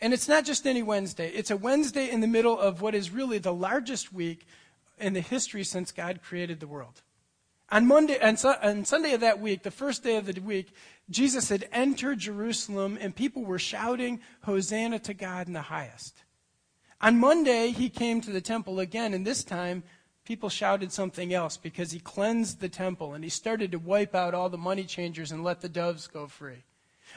And 0.00 0.12
it's 0.12 0.28
not 0.28 0.44
just 0.44 0.66
any 0.66 0.82
Wednesday, 0.82 1.30
it's 1.30 1.50
a 1.50 1.56
Wednesday 1.56 2.10
in 2.10 2.20
the 2.20 2.26
middle 2.26 2.58
of 2.58 2.82
what 2.82 2.94
is 2.94 3.10
really 3.10 3.38
the 3.38 3.54
largest 3.54 4.12
week 4.12 4.46
in 4.98 5.14
the 5.14 5.20
history 5.20 5.64
since 5.64 5.92
God 5.92 6.20
created 6.22 6.60
the 6.60 6.66
world. 6.66 7.02
On 7.70 7.86
Monday 7.86 8.20
on, 8.20 8.36
on 8.62 8.84
Sunday 8.84 9.12
of 9.12 9.20
that 9.20 9.40
week, 9.40 9.62
the 9.62 9.70
first 9.70 10.04
day 10.04 10.16
of 10.16 10.26
the 10.26 10.40
week, 10.40 10.72
Jesus 11.10 11.48
had 11.48 11.68
entered 11.72 12.18
Jerusalem 12.18 12.96
and 13.00 13.16
people 13.16 13.44
were 13.44 13.58
shouting, 13.58 14.20
Hosanna 14.42 14.98
to 15.00 15.14
God 15.14 15.48
in 15.48 15.52
the 15.52 15.62
highest. 15.62 16.22
On 17.00 17.18
Monday, 17.18 17.70
he 17.72 17.88
came 17.88 18.20
to 18.22 18.30
the 18.30 18.40
temple 18.40 18.80
again, 18.80 19.12
and 19.12 19.26
this 19.26 19.44
time 19.44 19.82
people 20.24 20.48
shouted 20.48 20.92
something 20.92 21.32
else 21.32 21.56
because 21.56 21.90
he 21.90 21.98
cleansed 21.98 22.60
the 22.60 22.68
temple 22.68 23.14
and 23.14 23.24
he 23.24 23.30
started 23.30 23.72
to 23.72 23.78
wipe 23.78 24.14
out 24.14 24.34
all 24.34 24.48
the 24.48 24.58
money 24.58 24.84
changers 24.84 25.32
and 25.32 25.44
let 25.44 25.60
the 25.60 25.68
doves 25.68 26.06
go 26.06 26.26
free. 26.26 26.64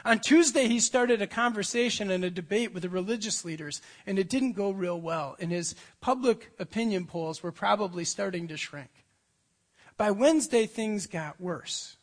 On 0.06 0.20
Tuesday, 0.20 0.68
he 0.68 0.80
started 0.80 1.22
a 1.22 1.28
conversation 1.28 2.10
and 2.12 2.24
a 2.24 2.30
debate 2.30 2.74
with 2.74 2.84
the 2.84 2.90
religious 2.90 3.44
leaders, 3.44 3.82
and 4.06 4.18
it 4.18 4.30
didn't 4.30 4.54
go 4.54 4.72
real 4.72 5.00
well, 5.00 5.36
and 5.40 5.52
his 5.52 5.76
public 6.02 6.52
opinion 6.60 7.06
polls 7.06 7.44
were 7.44 7.52
probably 7.52 8.06
starting 8.06 8.48
to 8.48 8.58
shrink. 8.58 8.90
By 9.98 10.12
Wednesday, 10.12 10.66
things 10.66 11.08
got 11.08 11.42
worse. 11.42 11.98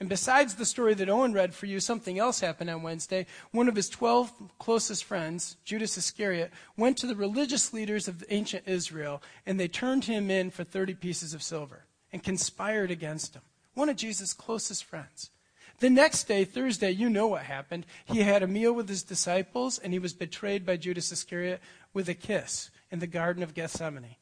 And 0.00 0.08
besides 0.08 0.54
the 0.54 0.66
story 0.66 0.94
that 0.94 1.08
Owen 1.08 1.32
read 1.32 1.54
for 1.54 1.66
you, 1.66 1.80
something 1.80 2.18
else 2.18 2.38
happened 2.38 2.70
on 2.70 2.82
Wednesday. 2.82 3.26
One 3.50 3.68
of 3.68 3.74
his 3.74 3.88
12 3.88 4.32
closest 4.58 5.02
friends, 5.02 5.56
Judas 5.64 5.96
Iscariot, 5.96 6.52
went 6.76 6.96
to 6.98 7.06
the 7.06 7.16
religious 7.16 7.72
leaders 7.72 8.06
of 8.06 8.22
ancient 8.28 8.68
Israel, 8.68 9.22
and 9.44 9.58
they 9.58 9.66
turned 9.66 10.04
him 10.04 10.30
in 10.30 10.50
for 10.50 10.62
30 10.62 10.94
pieces 10.94 11.34
of 11.34 11.42
silver 11.42 11.86
and 12.12 12.22
conspired 12.22 12.92
against 12.92 13.34
him. 13.34 13.42
One 13.74 13.88
of 13.88 13.96
Jesus' 13.96 14.32
closest 14.32 14.84
friends. 14.84 15.30
The 15.80 15.90
next 15.90 16.24
day, 16.24 16.44
Thursday, 16.44 16.90
you 16.90 17.08
know 17.08 17.28
what 17.28 17.42
happened. 17.42 17.86
He 18.04 18.20
had 18.20 18.42
a 18.42 18.48
meal 18.48 18.72
with 18.72 18.88
his 18.88 19.04
disciples, 19.04 19.78
and 19.78 19.92
he 19.92 19.98
was 19.98 20.12
betrayed 20.12 20.66
by 20.66 20.76
Judas 20.76 21.12
Iscariot 21.12 21.60
with 21.92 22.08
a 22.08 22.14
kiss 22.14 22.70
in 22.90 22.98
the 22.98 23.06
Garden 23.06 23.42
of 23.42 23.54
Gethsemane. 23.54 24.16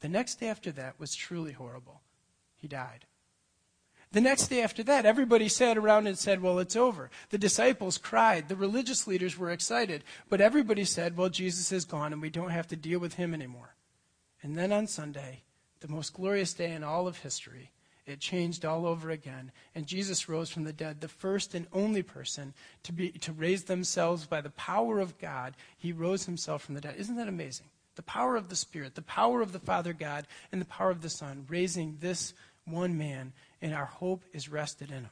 The 0.00 0.08
next 0.08 0.40
day 0.40 0.48
after 0.48 0.72
that 0.72 0.98
was 0.98 1.14
truly 1.14 1.52
horrible. 1.52 2.02
He 2.56 2.66
died. 2.66 3.06
The 4.10 4.20
next 4.20 4.48
day 4.48 4.62
after 4.62 4.82
that, 4.84 5.04
everybody 5.04 5.48
sat 5.48 5.76
around 5.76 6.06
and 6.06 6.18
said, 6.18 6.40
Well, 6.40 6.58
it's 6.58 6.76
over. 6.76 7.10
The 7.28 7.38
disciples 7.38 7.98
cried. 7.98 8.48
The 8.48 8.56
religious 8.56 9.06
leaders 9.06 9.36
were 9.36 9.50
excited. 9.50 10.02
But 10.30 10.40
everybody 10.40 10.84
said, 10.84 11.16
Well, 11.16 11.28
Jesus 11.28 11.72
is 11.72 11.84
gone 11.84 12.12
and 12.12 12.22
we 12.22 12.30
don't 12.30 12.50
have 12.50 12.66
to 12.68 12.76
deal 12.76 13.00
with 13.00 13.14
him 13.14 13.34
anymore. 13.34 13.74
And 14.42 14.56
then 14.56 14.72
on 14.72 14.86
Sunday, 14.86 15.42
the 15.80 15.88
most 15.88 16.14
glorious 16.14 16.54
day 16.54 16.72
in 16.72 16.82
all 16.82 17.06
of 17.06 17.18
history, 17.18 17.72
it 18.08 18.20
changed 18.20 18.64
all 18.64 18.86
over 18.86 19.10
again. 19.10 19.52
And 19.74 19.86
Jesus 19.86 20.28
rose 20.28 20.50
from 20.50 20.64
the 20.64 20.72
dead, 20.72 21.00
the 21.00 21.08
first 21.08 21.54
and 21.54 21.66
only 21.72 22.02
person 22.02 22.54
to, 22.84 22.92
be, 22.92 23.10
to 23.10 23.32
raise 23.32 23.64
themselves 23.64 24.26
by 24.26 24.40
the 24.40 24.50
power 24.50 25.00
of 25.00 25.18
God. 25.18 25.54
He 25.76 25.92
rose 25.92 26.24
himself 26.24 26.62
from 26.62 26.74
the 26.74 26.80
dead. 26.80 26.96
Isn't 26.98 27.16
that 27.16 27.28
amazing? 27.28 27.66
The 27.96 28.02
power 28.02 28.36
of 28.36 28.48
the 28.48 28.56
Spirit, 28.56 28.94
the 28.94 29.02
power 29.02 29.40
of 29.40 29.52
the 29.52 29.58
Father 29.58 29.92
God, 29.92 30.26
and 30.52 30.60
the 30.60 30.66
power 30.66 30.90
of 30.90 31.02
the 31.02 31.10
Son, 31.10 31.46
raising 31.48 31.96
this 32.00 32.34
one 32.64 32.96
man, 32.96 33.32
and 33.60 33.74
our 33.74 33.86
hope 33.86 34.24
is 34.32 34.48
rested 34.48 34.90
in 34.90 34.98
him. 34.98 35.10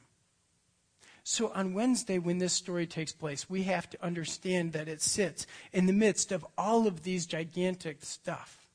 So 1.23 1.51
on 1.53 1.73
Wednesday, 1.73 2.19
when 2.19 2.37
this 2.37 2.53
story 2.53 2.87
takes 2.87 3.11
place, 3.11 3.49
we 3.49 3.63
have 3.63 3.89
to 3.89 4.03
understand 4.03 4.71
that 4.71 4.87
it 4.87 5.01
sits 5.01 5.45
in 5.73 5.85
the 5.85 5.91
midst 5.91 6.31
of 6.31 6.45
all 6.57 6.87
of 6.87 7.03
these 7.03 7.25
gigantic 7.25 8.05
stuff 8.05 8.66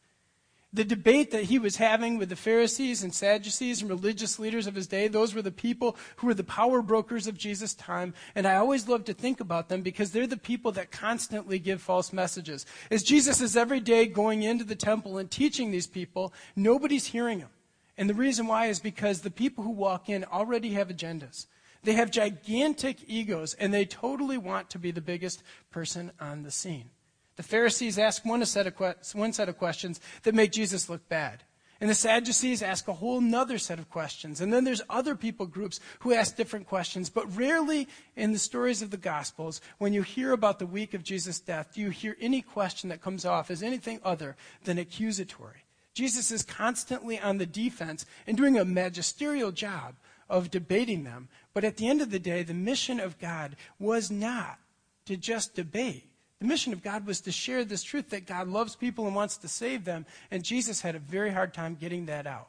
the 0.75 0.85
debate 0.85 1.33
that 1.33 1.45
he 1.45 1.59
was 1.59 1.77
having 1.77 2.17
with 2.17 2.31
the 2.31 2.37
Pharisees 2.37 3.03
and 3.03 3.15
Sadducees 3.15 3.83
and 3.83 3.91
religious 3.91 4.39
leaders 4.39 4.67
of 4.67 4.75
his 4.75 4.87
day, 4.87 5.07
those 5.07 5.35
were 5.35 5.43
the 5.43 5.51
people 5.51 5.97
who 6.17 6.27
were 6.27 6.35
the 6.35 6.45
power 6.45 6.81
brokers 6.81 7.27
of 7.27 7.37
Jesus' 7.37 7.75
time. 7.75 8.15
And 8.35 8.47
I 8.47 8.57
always 8.57 8.89
love 8.89 9.05
to 9.05 9.13
think 9.13 9.41
about 9.41 9.69
them 9.69 9.83
because 9.83 10.13
they're 10.13 10.27
the 10.27 10.39
people 10.39 10.73
that 10.73 10.91
constantly 10.91 11.59
give 11.59 11.83
false 11.83 12.11
messages. 12.11 12.65
As 12.91 13.03
Jesus 13.03 13.43
is 13.43 13.55
every 13.55 13.81
day 13.81 14.07
going 14.07 14.43
into 14.43 14.65
the 14.65 14.75
temple 14.75 15.19
and 15.19 15.31
teaching 15.31 15.71
these 15.71 15.87
people, 15.87 16.33
nobody's 16.57 17.07
hearing 17.07 17.41
him. 17.41 17.51
And 17.99 18.09
the 18.09 18.15
reason 18.15 18.47
why 18.47 18.67
is 18.67 18.81
because 18.81 19.21
the 19.21 19.31
people 19.31 19.65
who 19.65 19.71
walk 19.71 20.09
in 20.09 20.25
already 20.25 20.71
have 20.71 20.89
agendas. 20.89 21.47
They 21.85 21.93
have 21.95 22.11
gigantic 22.11 22.99
egos 23.07 23.55
and 23.55 23.75
they 23.75 23.85
totally 23.85 24.39
want 24.39 24.71
to 24.71 24.79
be 24.79 24.91
the 24.91 25.01
biggest 25.03 25.43
person 25.71 26.13
on 26.19 26.45
the 26.45 26.51
scene. 26.51 26.91
The 27.37 27.43
Pharisees 27.43 27.99
ask 27.99 28.25
one 28.25 28.45
set, 28.45 28.67
of 28.67 28.77
que- 28.77 28.95
one 29.15 29.33
set 29.33 29.49
of 29.49 29.59
questions 29.59 30.01
that 30.23 30.35
make 30.35 30.53
Jesus 30.53 30.89
look 30.89 31.09
bad. 31.09 31.45
And 31.81 31.91
the 31.91 31.97
Sadducees 31.97 32.63
ask 32.63 32.87
a 32.87 32.93
whole 32.93 33.21
nother 33.21 33.59
set 33.59 33.81
of 33.81 33.91
questions. 33.91 34.41
And 34.41 34.53
then 34.53 34.63
there's 34.63 34.83
other 34.89 35.17
people 35.17 35.47
groups 35.47 35.81
who 35.99 36.15
ask 36.15 36.37
different 36.37 36.69
questions. 36.69 37.11
But 37.11 37.37
rarely 37.37 37.89
in 38.15 38.31
the 38.31 38.39
stories 38.39 38.83
of 38.83 38.91
the 38.91 38.97
Gospels, 38.97 39.61
when 39.79 39.93
you 39.93 40.03
hear 40.03 40.31
about 40.31 40.61
the 40.61 40.67
week 40.67 40.95
of 40.95 41.03
Jesus' 41.03 41.41
death, 41.41 41.73
do 41.75 41.81
you 41.81 41.91
hear 41.91 42.17
any 42.21 42.41
question 42.41 42.89
that 42.91 43.03
comes 43.03 43.25
off 43.25 43.51
as 43.51 43.65
anything 43.65 43.99
other 44.05 44.37
than 44.63 44.79
accusatory. 44.79 45.65
Jesus 45.93 46.31
is 46.31 46.45
constantly 46.45 47.19
on 47.19 47.39
the 47.39 47.47
defense 47.47 48.07
and 48.29 48.37
doing 48.37 48.57
a 48.57 48.65
magisterial 48.65 49.51
job 49.51 49.97
of 50.31 50.53
debating 50.53 51.03
them. 51.03 51.29
But 51.53 51.65
at 51.65 51.79
the 51.79 51.89
end 51.89 52.01
of 52.01 52.13
the 52.13 52.21
day, 52.21 52.45
the 52.45 52.55
mission 52.55 53.01
of 53.01 53.19
God 53.19 53.57
was 53.81 54.09
not 54.09 54.61
to 55.07 55.17
just 55.17 55.57
debate 55.57 56.12
The 56.43 56.49
mission 56.49 56.73
of 56.73 56.83
God 56.83 57.07
was 57.07 57.21
to 57.21 57.31
share 57.31 57.65
this 57.65 57.85
truth 57.85 58.11
that 58.11 58.27
God 58.27 58.49
loves 58.49 58.75
people 58.75 59.07
and 59.07 59.15
wants 59.15 59.37
to 59.37 59.49
save 59.49 59.85
them, 59.85 60.05
and 60.29 60.43
Jesus 60.43 60.81
had 60.81 60.97
a 60.97 60.99
very 60.99 61.31
hard 61.31 61.55
time 61.55 61.77
getting 61.77 62.07
that 62.07 62.27
out. 62.27 62.49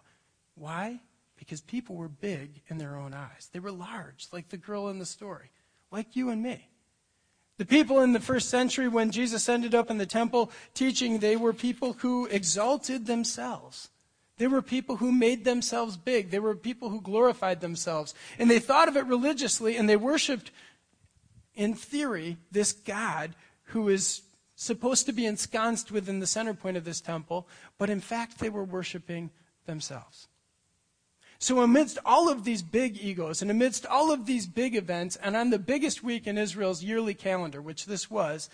Why? 0.56 1.00
Because 1.38 1.62
people 1.62 1.96
were 1.96 2.08
big 2.08 2.64
in 2.70 2.80
their 2.80 2.96
own 2.96 3.14
eyes. 3.14 3.52
They 3.54 3.60
were 3.60 3.72
large, 3.72 4.30
like 4.32 4.50
the 4.50 4.58
girl 4.58 4.88
in 4.88 4.98
the 4.98 5.06
story, 5.06 5.52
like 5.92 6.16
you 6.16 6.32
and 6.32 6.42
me. 6.42 6.70
The 7.60 7.68
people 7.68 8.00
in 8.00 8.14
the 8.14 8.20
first 8.20 8.50
century, 8.50 8.88
when 8.88 9.12
Jesus 9.12 9.48
ended 9.48 9.76
up 9.76 9.92
in 9.92 10.00
the 10.00 10.08
temple 10.08 10.50
teaching, 10.74 11.20
they 11.20 11.36
were 11.36 11.54
people 11.54 11.94
who 12.00 12.26
exalted 12.26 13.06
themselves. 13.06 13.92
They 14.38 14.48
were 14.48 14.64
people 14.64 14.98
who 14.98 15.12
made 15.12 15.46
themselves 15.46 15.98
big. 15.98 16.32
They 16.32 16.40
were 16.40 16.56
people 16.56 16.90
who 16.90 17.00
glorified 17.00 17.62
themselves. 17.62 18.16
And 18.40 18.50
they 18.50 18.58
thought 18.58 18.88
of 18.88 18.98
it 18.98 19.06
religiously, 19.06 19.78
and 19.78 19.88
they 19.88 19.98
worshiped, 19.98 20.50
in 21.54 21.76
theory, 21.76 22.38
this 22.52 22.74
God 22.74 23.36
who 23.74 23.90
is 23.90 24.22
supposed 24.56 25.06
to 25.06 25.12
be 25.12 25.26
ensconced 25.26 25.92
within 25.92 26.20
the 26.20 26.28
center 26.28 26.54
point 26.54 26.78
of 26.78 26.86
this 26.86 27.02
temple, 27.02 27.48
but 27.78 27.90
in 27.90 28.00
fact, 28.00 28.40
they 28.40 28.50
were 28.50 28.64
worshiping 28.64 29.32
themselves. 29.66 30.28
So, 31.40 31.62
amidst 31.62 31.98
all 32.06 32.30
of 32.30 32.46
these 32.46 32.62
big 32.62 32.98
egos 33.04 33.42
and 33.42 33.52
amidst 33.52 33.86
all 33.86 34.14
of 34.14 34.26
these 34.26 34.48
big 34.48 34.76
events, 34.76 35.18
and 35.18 35.36
on 35.36 35.50
the 35.50 35.60
biggest 35.60 36.04
week 36.04 36.28
in 36.28 36.38
Israel's 36.38 36.84
yearly 36.84 37.14
calendar, 37.14 37.62
which 37.62 37.86
this 37.86 38.10
was, 38.10 38.50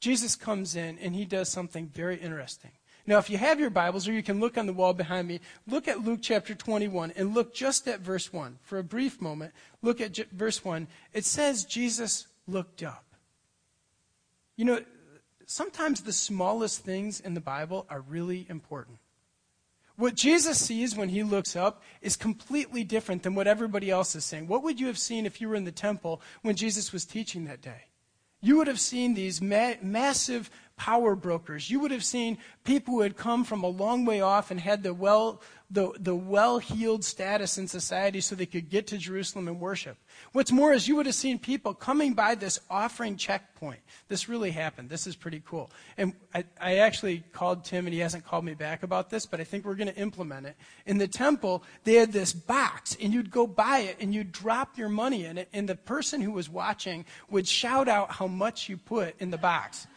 Jesus 0.00 0.34
comes 0.34 0.74
in 0.74 0.98
and 0.98 1.14
he 1.14 1.24
does 1.24 1.48
something 1.48 1.86
very 1.86 2.16
interesting. 2.16 2.72
Now, 3.06 3.18
if 3.18 3.28
you 3.28 3.36
have 3.36 3.60
your 3.60 3.70
Bibles, 3.70 4.08
or 4.08 4.12
you 4.12 4.22
can 4.22 4.40
look 4.40 4.56
on 4.56 4.66
the 4.66 4.72
wall 4.72 4.94
behind 4.94 5.28
me, 5.28 5.40
look 5.68 5.88
at 5.88 6.04
Luke 6.04 6.20
chapter 6.22 6.54
21 6.54 7.12
and 7.16 7.34
look 7.34 7.54
just 7.54 7.86
at 7.86 8.00
verse 8.00 8.32
1. 8.32 8.58
For 8.62 8.78
a 8.78 8.84
brief 8.84 9.20
moment, 9.20 9.52
look 9.82 10.00
at 10.00 10.12
j- 10.12 10.24
verse 10.32 10.64
1. 10.64 10.88
It 11.12 11.26
says 11.26 11.64
Jesus 11.64 12.26
looked 12.46 12.82
up. 12.82 13.13
You 14.56 14.64
know, 14.64 14.80
sometimes 15.46 16.02
the 16.02 16.12
smallest 16.12 16.84
things 16.84 17.20
in 17.20 17.34
the 17.34 17.40
Bible 17.40 17.86
are 17.88 18.00
really 18.00 18.46
important. 18.48 18.98
What 19.96 20.16
Jesus 20.16 20.58
sees 20.58 20.96
when 20.96 21.08
he 21.08 21.22
looks 21.22 21.54
up 21.54 21.82
is 22.00 22.16
completely 22.16 22.82
different 22.82 23.22
than 23.22 23.36
what 23.36 23.46
everybody 23.46 23.90
else 23.90 24.16
is 24.16 24.24
saying. 24.24 24.48
What 24.48 24.64
would 24.64 24.80
you 24.80 24.88
have 24.88 24.98
seen 24.98 25.24
if 25.24 25.40
you 25.40 25.48
were 25.48 25.54
in 25.54 25.64
the 25.64 25.72
temple 25.72 26.20
when 26.42 26.56
Jesus 26.56 26.92
was 26.92 27.04
teaching 27.04 27.44
that 27.44 27.62
day? 27.62 27.84
You 28.40 28.58
would 28.58 28.66
have 28.66 28.80
seen 28.80 29.14
these 29.14 29.40
ma- 29.40 29.74
massive 29.80 30.50
power 30.76 31.14
brokers. 31.14 31.70
You 31.70 31.80
would 31.80 31.92
have 31.92 32.04
seen 32.04 32.38
people 32.64 32.94
who 32.94 33.00
had 33.02 33.16
come 33.16 33.44
from 33.44 33.62
a 33.62 33.68
long 33.68 34.04
way 34.04 34.20
off 34.20 34.50
and 34.50 34.60
had 34.60 34.82
the 34.82 34.92
well, 34.92 35.40
the, 35.74 35.92
the 35.98 36.14
well-heeled 36.14 37.04
status 37.04 37.58
in 37.58 37.66
society 37.66 38.20
so 38.20 38.36
they 38.36 38.46
could 38.46 38.70
get 38.70 38.86
to 38.86 38.96
Jerusalem 38.96 39.48
and 39.48 39.60
worship. 39.60 39.96
What's 40.32 40.52
more 40.52 40.72
is 40.72 40.86
you 40.86 40.94
would 40.96 41.06
have 41.06 41.16
seen 41.16 41.38
people 41.38 41.74
coming 41.74 42.14
by 42.14 42.36
this 42.36 42.60
offering 42.70 43.16
checkpoint. 43.16 43.80
This 44.06 44.28
really 44.28 44.52
happened. 44.52 44.88
This 44.88 45.08
is 45.08 45.16
pretty 45.16 45.42
cool. 45.44 45.72
And 45.98 46.14
I, 46.32 46.44
I 46.60 46.76
actually 46.76 47.24
called 47.32 47.64
Tim, 47.64 47.86
and 47.86 47.92
he 47.92 47.98
hasn't 47.98 48.24
called 48.24 48.44
me 48.44 48.54
back 48.54 48.84
about 48.84 49.10
this, 49.10 49.26
but 49.26 49.40
I 49.40 49.44
think 49.44 49.64
we're 49.64 49.74
going 49.74 49.92
to 49.92 49.96
implement 49.96 50.46
it. 50.46 50.54
In 50.86 50.98
the 50.98 51.08
temple, 51.08 51.64
they 51.82 51.94
had 51.94 52.12
this 52.12 52.32
box, 52.32 52.96
and 53.02 53.12
you'd 53.12 53.32
go 53.32 53.46
by 53.46 53.80
it, 53.80 53.96
and 53.98 54.14
you'd 54.14 54.30
drop 54.30 54.78
your 54.78 54.88
money 54.88 55.24
in 55.24 55.38
it, 55.38 55.48
and 55.52 55.68
the 55.68 55.74
person 55.74 56.20
who 56.20 56.30
was 56.30 56.48
watching 56.48 57.04
would 57.28 57.48
shout 57.48 57.88
out 57.88 58.12
how 58.12 58.28
much 58.28 58.68
you 58.68 58.76
put 58.76 59.20
in 59.20 59.32
the 59.32 59.38
box. 59.38 59.88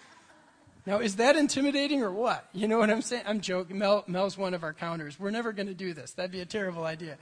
Now, 0.88 1.00
is 1.00 1.18
that 1.18 1.36
intimidating 1.36 2.02
or 2.02 2.14
what? 2.14 2.48
You 2.54 2.70
know 2.70 2.78
what 2.78 2.90
I'm 2.90 3.02
saying? 3.02 3.24
I'm 3.28 3.42
joking. 3.42 3.78
Mel, 3.78 4.06
Mel's 4.08 4.38
one 4.38 4.54
of 4.54 4.64
our 4.64 4.74
counters. 4.74 5.20
We're 5.20 5.32
never 5.32 5.52
going 5.52 5.68
to 5.68 5.74
do 5.74 5.94
this. 5.94 6.14
That'd 6.14 6.32
be 6.32 6.40
a 6.40 6.46
terrible 6.46 6.86
idea. 6.86 7.18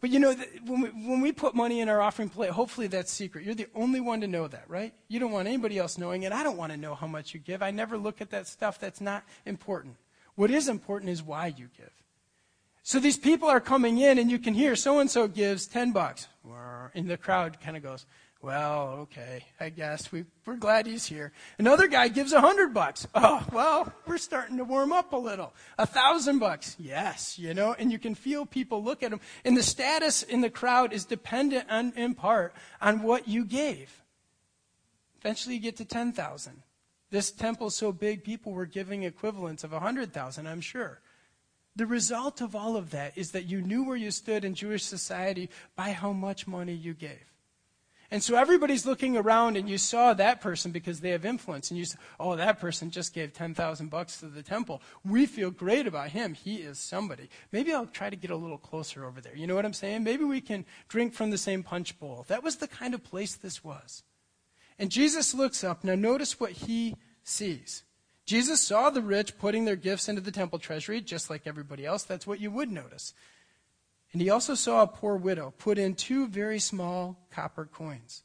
But 0.00 0.10
you 0.10 0.18
know, 0.18 0.34
when 0.64 0.80
we, 0.80 0.88
when 0.88 1.20
we 1.20 1.30
put 1.30 1.54
money 1.54 1.78
in 1.78 1.88
our 1.88 2.02
offering 2.02 2.28
plate, 2.28 2.50
hopefully 2.50 2.88
that's 2.88 3.12
secret. 3.12 3.44
You're 3.44 3.54
the 3.54 3.68
only 3.76 4.00
one 4.00 4.20
to 4.22 4.26
know 4.26 4.48
that, 4.48 4.64
right? 4.66 4.92
You 5.06 5.20
don't 5.20 5.30
want 5.30 5.46
anybody 5.46 5.78
else 5.78 5.96
knowing 5.96 6.24
it. 6.24 6.32
I 6.32 6.42
don't 6.42 6.56
want 6.56 6.72
to 6.72 6.76
know 6.76 6.96
how 6.96 7.06
much 7.06 7.34
you 7.34 7.38
give. 7.38 7.62
I 7.62 7.70
never 7.70 7.96
look 7.96 8.20
at 8.20 8.30
that 8.30 8.48
stuff. 8.48 8.80
That's 8.80 9.00
not 9.00 9.22
important. 9.46 9.94
What 10.34 10.50
is 10.50 10.66
important 10.68 11.12
is 11.12 11.22
why 11.22 11.54
you 11.56 11.68
give. 11.78 11.92
So 12.82 12.98
these 12.98 13.16
people 13.16 13.48
are 13.48 13.60
coming 13.60 13.98
in, 13.98 14.18
and 14.18 14.28
you 14.28 14.40
can 14.40 14.54
hear 14.54 14.74
so 14.74 14.98
and 14.98 15.08
so 15.08 15.28
gives 15.28 15.68
10 15.68 15.92
bucks. 15.92 16.26
And 16.94 17.08
the 17.08 17.16
crowd 17.16 17.60
kind 17.60 17.76
of 17.76 17.84
goes, 17.84 18.06
well, 18.42 18.88
okay, 19.02 19.44
I 19.58 19.70
guess 19.70 20.12
we, 20.12 20.24
we're 20.44 20.56
glad 20.56 20.86
he's 20.86 21.06
here. 21.06 21.32
Another 21.58 21.88
guy 21.88 22.08
gives 22.08 22.32
a 22.32 22.40
hundred 22.40 22.74
bucks. 22.74 23.06
Oh, 23.14 23.44
well, 23.52 23.92
we're 24.06 24.18
starting 24.18 24.58
to 24.58 24.64
warm 24.64 24.92
up 24.92 25.12
a 25.12 25.16
little. 25.16 25.52
A 25.78 25.86
thousand 25.86 26.38
bucks. 26.38 26.76
Yes, 26.78 27.38
you 27.38 27.54
know, 27.54 27.74
and 27.78 27.90
you 27.90 27.98
can 27.98 28.14
feel 28.14 28.44
people 28.46 28.84
look 28.84 29.02
at 29.02 29.12
him. 29.12 29.20
And 29.44 29.56
the 29.56 29.62
status 29.62 30.22
in 30.22 30.42
the 30.42 30.50
crowd 30.50 30.92
is 30.92 31.04
dependent 31.04 31.70
on, 31.70 31.92
in 31.96 32.14
part 32.14 32.54
on 32.80 33.02
what 33.02 33.26
you 33.26 33.44
gave. 33.44 34.02
Eventually 35.20 35.56
you 35.56 35.60
get 35.60 35.76
to 35.78 35.84
10,000. 35.84 36.62
This 37.10 37.30
temple's 37.30 37.74
so 37.74 37.90
big, 37.90 38.22
people 38.22 38.52
were 38.52 38.66
giving 38.66 39.04
equivalents 39.04 39.64
of 39.64 39.72
a 39.72 39.76
100,000, 39.76 40.46
I'm 40.46 40.60
sure. 40.60 41.00
The 41.74 41.86
result 41.86 42.40
of 42.40 42.54
all 42.54 42.76
of 42.76 42.90
that 42.90 43.16
is 43.16 43.32
that 43.32 43.44
you 43.44 43.60
knew 43.60 43.84
where 43.84 43.96
you 43.96 44.10
stood 44.10 44.44
in 44.44 44.54
Jewish 44.54 44.84
society 44.84 45.50
by 45.74 45.92
how 45.92 46.12
much 46.12 46.46
money 46.46 46.74
you 46.74 46.94
gave. 46.94 47.35
And 48.10 48.22
so 48.22 48.36
everybody's 48.36 48.86
looking 48.86 49.16
around 49.16 49.56
and 49.56 49.68
you 49.68 49.78
saw 49.78 50.14
that 50.14 50.40
person 50.40 50.70
because 50.70 51.00
they 51.00 51.10
have 51.10 51.24
influence 51.24 51.70
and 51.70 51.78
you 51.78 51.84
say, 51.84 51.98
"Oh, 52.20 52.36
that 52.36 52.60
person 52.60 52.90
just 52.90 53.12
gave 53.12 53.32
10,000 53.32 53.88
bucks 53.88 54.18
to 54.18 54.26
the 54.26 54.42
temple. 54.42 54.80
We 55.04 55.26
feel 55.26 55.50
great 55.50 55.86
about 55.86 56.10
him. 56.10 56.34
He 56.34 56.56
is 56.56 56.78
somebody. 56.78 57.28
Maybe 57.50 57.72
I'll 57.72 57.86
try 57.86 58.10
to 58.10 58.16
get 58.16 58.30
a 58.30 58.36
little 58.36 58.58
closer 58.58 59.04
over 59.04 59.20
there." 59.20 59.36
You 59.36 59.46
know 59.46 59.54
what 59.54 59.66
I'm 59.66 59.72
saying? 59.72 60.04
Maybe 60.04 60.24
we 60.24 60.40
can 60.40 60.64
drink 60.88 61.14
from 61.14 61.30
the 61.30 61.38
same 61.38 61.62
punch 61.62 61.98
bowl. 61.98 62.24
That 62.28 62.42
was 62.44 62.56
the 62.56 62.68
kind 62.68 62.94
of 62.94 63.02
place 63.02 63.34
this 63.34 63.64
was. 63.64 64.02
And 64.78 64.90
Jesus 64.90 65.34
looks 65.34 65.64
up. 65.64 65.82
Now 65.84 65.94
notice 65.94 66.38
what 66.38 66.52
he 66.52 66.96
sees. 67.24 67.82
Jesus 68.24 68.60
saw 68.60 68.90
the 68.90 69.02
rich 69.02 69.38
putting 69.38 69.64
their 69.64 69.76
gifts 69.76 70.08
into 70.08 70.20
the 70.20 70.32
temple 70.32 70.58
treasury 70.58 71.00
just 71.00 71.30
like 71.30 71.46
everybody 71.46 71.86
else. 71.86 72.02
That's 72.02 72.26
what 72.26 72.40
you 72.40 72.50
would 72.50 72.70
notice. 72.70 73.14
And 74.16 74.22
he 74.22 74.30
also 74.30 74.54
saw 74.54 74.80
a 74.80 74.86
poor 74.86 75.18
widow 75.18 75.52
put 75.58 75.76
in 75.76 75.94
two 75.94 76.26
very 76.26 76.58
small 76.58 77.18
copper 77.30 77.66
coins. 77.66 78.22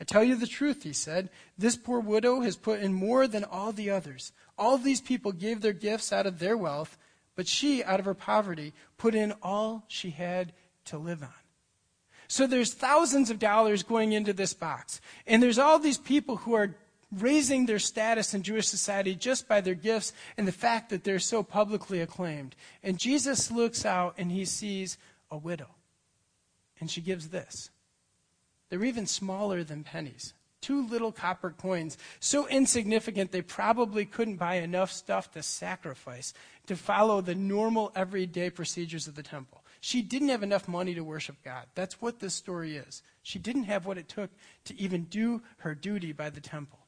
I 0.00 0.02
tell 0.02 0.24
you 0.24 0.34
the 0.34 0.48
truth, 0.48 0.82
he 0.82 0.92
said. 0.92 1.30
This 1.56 1.76
poor 1.76 2.00
widow 2.00 2.40
has 2.40 2.56
put 2.56 2.80
in 2.80 2.92
more 2.92 3.28
than 3.28 3.44
all 3.44 3.70
the 3.70 3.88
others. 3.88 4.32
All 4.58 4.78
these 4.78 5.00
people 5.00 5.30
gave 5.30 5.60
their 5.60 5.72
gifts 5.72 6.12
out 6.12 6.26
of 6.26 6.40
their 6.40 6.56
wealth, 6.56 6.98
but 7.36 7.46
she, 7.46 7.84
out 7.84 8.00
of 8.00 8.06
her 8.06 8.14
poverty, 8.14 8.74
put 8.96 9.14
in 9.14 9.32
all 9.40 9.84
she 9.86 10.10
had 10.10 10.54
to 10.86 10.98
live 10.98 11.22
on. 11.22 11.28
So 12.26 12.48
there's 12.48 12.74
thousands 12.74 13.30
of 13.30 13.38
dollars 13.38 13.84
going 13.84 14.10
into 14.10 14.32
this 14.32 14.54
box. 14.54 15.00
And 15.24 15.40
there's 15.40 15.56
all 15.56 15.78
these 15.78 15.98
people 15.98 16.38
who 16.38 16.54
are 16.54 16.74
raising 17.16 17.66
their 17.66 17.78
status 17.78 18.34
in 18.34 18.42
Jewish 18.42 18.66
society 18.66 19.14
just 19.14 19.46
by 19.46 19.60
their 19.60 19.76
gifts 19.76 20.12
and 20.36 20.48
the 20.48 20.52
fact 20.52 20.90
that 20.90 21.04
they're 21.04 21.20
so 21.20 21.44
publicly 21.44 22.00
acclaimed. 22.00 22.56
And 22.82 22.98
Jesus 22.98 23.52
looks 23.52 23.86
out 23.86 24.16
and 24.18 24.32
he 24.32 24.44
sees 24.44 24.98
a 25.30 25.36
widow. 25.36 25.70
And 26.80 26.90
she 26.90 27.00
gives 27.00 27.28
this. 27.28 27.70
They're 28.68 28.84
even 28.84 29.06
smaller 29.06 29.64
than 29.64 29.84
pennies. 29.84 30.34
Two 30.60 30.86
little 30.86 31.12
copper 31.12 31.50
coins, 31.50 31.96
so 32.18 32.48
insignificant 32.48 33.30
they 33.30 33.42
probably 33.42 34.04
couldn't 34.04 34.36
buy 34.36 34.56
enough 34.56 34.90
stuff 34.90 35.30
to 35.32 35.42
sacrifice 35.42 36.34
to 36.66 36.74
follow 36.76 37.20
the 37.20 37.34
normal 37.34 37.92
everyday 37.94 38.50
procedures 38.50 39.06
of 39.06 39.14
the 39.14 39.22
temple. 39.22 39.62
She 39.80 40.02
didn't 40.02 40.30
have 40.30 40.42
enough 40.42 40.66
money 40.66 40.94
to 40.94 41.04
worship 41.04 41.36
God. 41.44 41.66
That's 41.76 42.02
what 42.02 42.18
this 42.18 42.34
story 42.34 42.76
is. 42.76 43.02
She 43.22 43.38
didn't 43.38 43.64
have 43.64 43.86
what 43.86 43.98
it 43.98 44.08
took 44.08 44.30
to 44.64 44.78
even 44.80 45.04
do 45.04 45.42
her 45.58 45.76
duty 45.76 46.12
by 46.12 46.30
the 46.30 46.40
temple. 46.40 46.80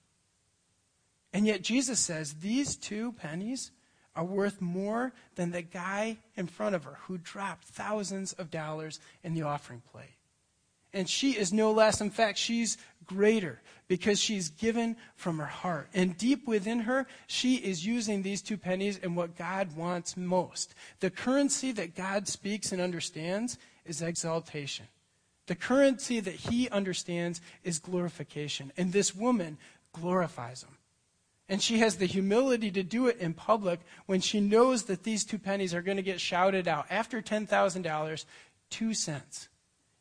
And 1.33 1.47
yet 1.47 1.63
Jesus 1.63 2.01
says 2.01 2.35
these 2.35 2.75
two 2.75 3.13
pennies 3.13 3.71
are 4.17 4.25
worth 4.25 4.61
more 4.61 5.12
than 5.37 5.50
the 5.50 5.62
guy 5.62 6.19
in 6.37 6.47
front 6.47 6.75
of 6.75 6.85
her 6.85 6.99
who 7.07 7.19
dropped 7.19 7.64
thousands 7.64 8.33
of 8.35 8.50
dollars 8.50 9.00
in 9.23 9.35
the 9.35 9.43
offering 9.43 9.83
plate. 9.93 10.17
And 10.93 11.09
she 11.09 11.33
is 11.33 11.52
no 11.52 11.71
less. 11.71 12.00
In 12.00 12.11
fact, 12.11 12.37
she's 12.37 12.76
greater 13.07 13.61
because 13.87 14.21
she's 14.21 14.50
given 14.50 14.97
from 15.14 15.38
her 15.38 15.47
heart. 15.47 15.88
And 15.95 16.19
deep 16.19 16.47
within 16.49 16.81
her, 16.81 17.07
she 17.29 17.57
is 17.57 17.87
using 17.87 18.23
these 18.23 18.43
two 18.43 18.57
pennies 18.57 18.99
in 18.99 19.14
what 19.14 19.37
God 19.37 19.76
wants 19.76 20.17
most. 20.17 20.75
The 20.99 21.11
currency 21.11 21.71
that 21.73 21.95
God 21.95 22.26
speaks 22.26 22.73
and 22.73 22.81
understands 22.81 23.57
is 23.85 24.02
exaltation. 24.02 24.87
The 25.47 25.55
currency 25.55 26.21
that 26.21 26.35
he 26.35 26.69
understands 26.69 27.40
is 27.64 27.79
glorification. 27.79 28.73
And 28.76 28.93
this 28.93 29.14
woman 29.14 29.59
glorifies 29.93 30.62
him. 30.62 30.76
And 31.50 31.61
she 31.61 31.80
has 31.80 31.97
the 31.97 32.07
humility 32.07 32.71
to 32.71 32.85
do 32.85 33.09
it 33.09 33.19
in 33.19 33.35
public 33.35 33.80
when 34.07 34.21
she 34.21 34.38
knows 34.38 34.85
that 34.85 35.02
these 35.02 35.25
two 35.25 35.37
pennies 35.37 35.75
are 35.75 35.83
going 35.83 35.97
to 35.97 36.02
get 36.02 36.21
shouted 36.21 36.69
out. 36.69 36.87
After 36.88 37.21
$10,000, 37.21 38.25
two 38.71 38.95
cents. 38.95 39.49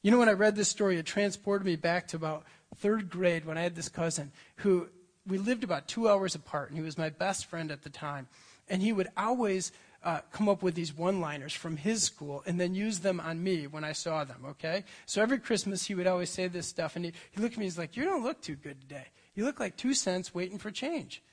You 0.03 0.11
know, 0.11 0.19
when 0.19 0.29
I 0.29 0.33
read 0.33 0.55
this 0.55 0.69
story, 0.69 0.97
it 0.97 1.07
transported 1.07 1.65
me 1.65 1.75
back 1.75 2.07
to 2.09 2.17
about 2.17 2.43
third 2.75 3.09
grade 3.09 3.45
when 3.45 3.57
I 3.57 3.63
had 3.63 3.75
this 3.75 3.89
cousin 3.89 4.31
who 4.57 4.89
we 5.25 5.39
lived 5.39 5.63
about 5.63 5.87
two 5.87 6.07
hours 6.07 6.35
apart, 6.35 6.69
and 6.69 6.77
he 6.77 6.83
was 6.83 6.99
my 6.99 7.09
best 7.09 7.47
friend 7.47 7.71
at 7.71 7.81
the 7.81 7.89
time. 7.89 8.27
And 8.69 8.83
he 8.83 8.93
would 8.93 9.09
always 9.17 9.71
uh, 10.03 10.19
come 10.31 10.49
up 10.49 10.61
with 10.61 10.75
these 10.75 10.95
one 10.95 11.19
liners 11.19 11.51
from 11.51 11.77
his 11.77 12.03
school 12.03 12.43
and 12.45 12.59
then 12.59 12.75
use 12.75 12.99
them 12.99 13.19
on 13.19 13.43
me 13.43 13.65
when 13.65 13.83
I 13.83 13.93
saw 13.93 14.23
them, 14.23 14.45
okay? 14.49 14.83
So 15.07 15.19
every 15.19 15.39
Christmas 15.39 15.87
he 15.87 15.95
would 15.95 16.05
always 16.05 16.29
say 16.29 16.47
this 16.47 16.67
stuff, 16.67 16.95
and 16.95 17.05
he, 17.05 17.13
he 17.31 17.41
looked 17.41 17.55
at 17.55 17.57
me, 17.57 17.65
and 17.65 17.71
he's 17.71 17.79
like, 17.79 17.97
You 17.97 18.05
don't 18.05 18.23
look 18.23 18.39
too 18.39 18.55
good 18.55 18.79
today. 18.79 19.07
You 19.33 19.45
look 19.45 19.59
like 19.59 19.77
two 19.77 19.95
cents 19.95 20.35
waiting 20.35 20.59
for 20.59 20.69
change. 20.69 21.23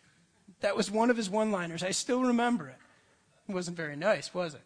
That 0.60 0.76
was 0.76 0.90
one 0.90 1.10
of 1.10 1.16
his 1.16 1.30
one 1.30 1.52
liners. 1.52 1.82
I 1.82 1.90
still 1.90 2.22
remember 2.22 2.68
it. 2.68 2.76
It 3.48 3.54
wasn't 3.54 3.76
very 3.76 3.96
nice, 3.96 4.34
was 4.34 4.54
it? 4.54 4.62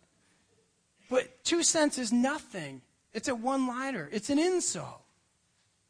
But 1.08 1.44
two 1.44 1.62
cents 1.62 1.98
is 1.98 2.12
nothing. 2.12 2.82
It's 3.12 3.28
a 3.28 3.34
one 3.34 3.66
liner, 3.66 4.08
it's 4.12 4.30
an 4.30 4.38
insult. 4.38 5.02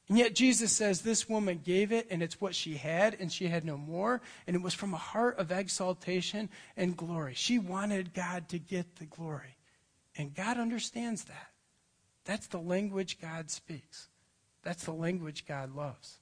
And 0.09 0.19
yet 0.19 0.35
Jesus 0.35 0.73
says 0.73 1.02
this 1.02 1.28
woman 1.28 1.61
gave 1.64 1.92
it, 1.92 2.09
and 2.11 2.21
it's 2.21 2.40
what 2.40 2.57
she 2.57 2.75
had, 2.75 3.16
and 3.21 3.30
she 3.30 3.47
had 3.47 3.64
no 3.64 3.76
more. 3.76 4.21
And 4.45 4.57
it 4.57 4.62
was 4.62 4.75
from 4.75 4.92
a 4.92 4.97
heart 4.97 5.38
of 5.38 5.52
exaltation 5.52 6.49
and 6.76 6.97
glory. 6.97 7.35
She 7.35 7.61
wanted 7.61 8.12
God 8.12 8.49
to 8.49 8.59
get 8.59 8.97
the 8.97 9.04
glory. 9.04 9.57
And 10.16 10.35
God 10.35 10.59
understands 10.59 11.25
that. 11.25 11.50
That's 12.25 12.49
the 12.49 12.59
language 12.59 13.19
God 13.21 13.50
speaks, 13.50 14.09
that's 14.62 14.85
the 14.85 14.92
language 14.92 15.47
God 15.47 15.76
loves. 15.76 16.19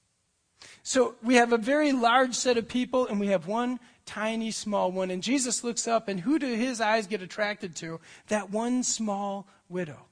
So 0.82 1.16
we 1.22 1.34
have 1.34 1.52
a 1.52 1.58
very 1.58 1.92
large 1.92 2.34
set 2.34 2.56
of 2.56 2.68
people, 2.68 3.06
and 3.06 3.20
we 3.20 3.28
have 3.28 3.46
one 3.46 3.78
tiny, 4.06 4.50
small 4.50 4.90
one. 4.90 5.10
And 5.10 5.22
Jesus 5.22 5.62
looks 5.62 5.86
up, 5.86 6.08
and 6.08 6.20
who 6.20 6.38
do 6.38 6.46
his 6.46 6.80
eyes 6.80 7.06
get 7.06 7.22
attracted 7.22 7.76
to? 7.76 8.00
That 8.28 8.50
one 8.50 8.82
small 8.82 9.46
widow. 9.68 10.06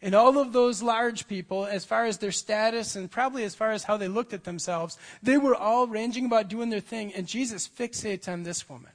And 0.00 0.14
all 0.14 0.38
of 0.38 0.52
those 0.52 0.82
large 0.82 1.28
people, 1.28 1.64
as 1.64 1.84
far 1.84 2.06
as 2.06 2.18
their 2.18 2.32
status 2.32 2.96
and 2.96 3.08
probably 3.10 3.44
as 3.44 3.54
far 3.54 3.70
as 3.70 3.84
how 3.84 3.96
they 3.96 4.08
looked 4.08 4.32
at 4.32 4.42
themselves, 4.42 4.98
they 5.22 5.38
were 5.38 5.54
all 5.54 5.86
ranging 5.86 6.26
about 6.26 6.48
doing 6.48 6.70
their 6.70 6.80
thing, 6.80 7.12
and 7.14 7.26
Jesus 7.26 7.68
fixates 7.68 8.26
on 8.26 8.42
this 8.42 8.68
woman. 8.68 8.90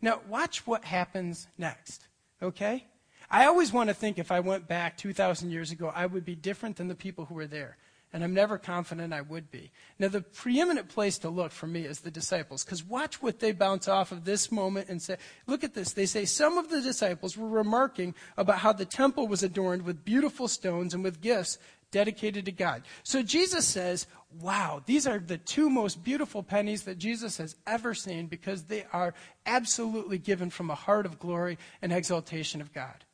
Now, 0.00 0.20
watch 0.28 0.66
what 0.66 0.84
happens 0.84 1.48
next, 1.58 2.06
okay? 2.40 2.86
I 3.28 3.46
always 3.46 3.72
want 3.72 3.88
to 3.88 3.94
think 3.94 4.18
if 4.18 4.30
I 4.30 4.40
went 4.40 4.68
back 4.68 4.96
2,000 4.96 5.50
years 5.50 5.72
ago, 5.72 5.92
I 5.94 6.06
would 6.06 6.24
be 6.24 6.36
different 6.36 6.76
than 6.76 6.88
the 6.88 6.94
people 6.94 7.24
who 7.24 7.34
were 7.34 7.46
there 7.46 7.76
and 8.12 8.24
I'm 8.24 8.34
never 8.34 8.58
confident 8.58 9.12
I 9.12 9.20
would 9.20 9.50
be. 9.50 9.70
Now, 9.98 10.08
the 10.08 10.20
preeminent 10.20 10.88
place 10.88 11.18
to 11.18 11.28
look 11.28 11.52
for 11.52 11.66
me 11.66 11.84
is 11.84 12.00
the 12.00 12.10
disciples, 12.10 12.64
because 12.64 12.84
watch 12.84 13.22
what 13.22 13.38
they 13.38 13.52
bounce 13.52 13.88
off 13.88 14.12
of 14.12 14.24
this 14.24 14.50
moment 14.50 14.88
and 14.88 15.00
say, 15.00 15.16
look 15.46 15.62
at 15.62 15.74
this. 15.74 15.92
They 15.92 16.06
say, 16.06 16.24
some 16.24 16.58
of 16.58 16.70
the 16.70 16.80
disciples 16.80 17.36
were 17.36 17.48
remarking 17.48 18.14
about 18.36 18.58
how 18.58 18.72
the 18.72 18.84
temple 18.84 19.28
was 19.28 19.42
adorned 19.42 19.82
with 19.82 20.04
beautiful 20.04 20.48
stones 20.48 20.94
and 20.94 21.04
with 21.04 21.20
gifts 21.20 21.58
dedicated 21.92 22.44
to 22.44 22.52
God. 22.52 22.82
So 23.02 23.22
Jesus 23.22 23.66
says, 23.66 24.06
wow, 24.40 24.82
these 24.86 25.06
are 25.06 25.18
the 25.18 25.38
two 25.38 25.68
most 25.68 26.04
beautiful 26.04 26.42
pennies 26.42 26.82
that 26.84 26.98
Jesus 26.98 27.38
has 27.38 27.56
ever 27.66 27.94
seen 27.94 28.26
because 28.26 28.64
they 28.64 28.86
are 28.92 29.14
absolutely 29.44 30.18
given 30.18 30.50
from 30.50 30.70
a 30.70 30.74
heart 30.74 31.06
of 31.06 31.18
glory 31.18 31.58
and 31.82 31.92
exaltation 31.92 32.60
of 32.60 32.72
God. 32.72 33.04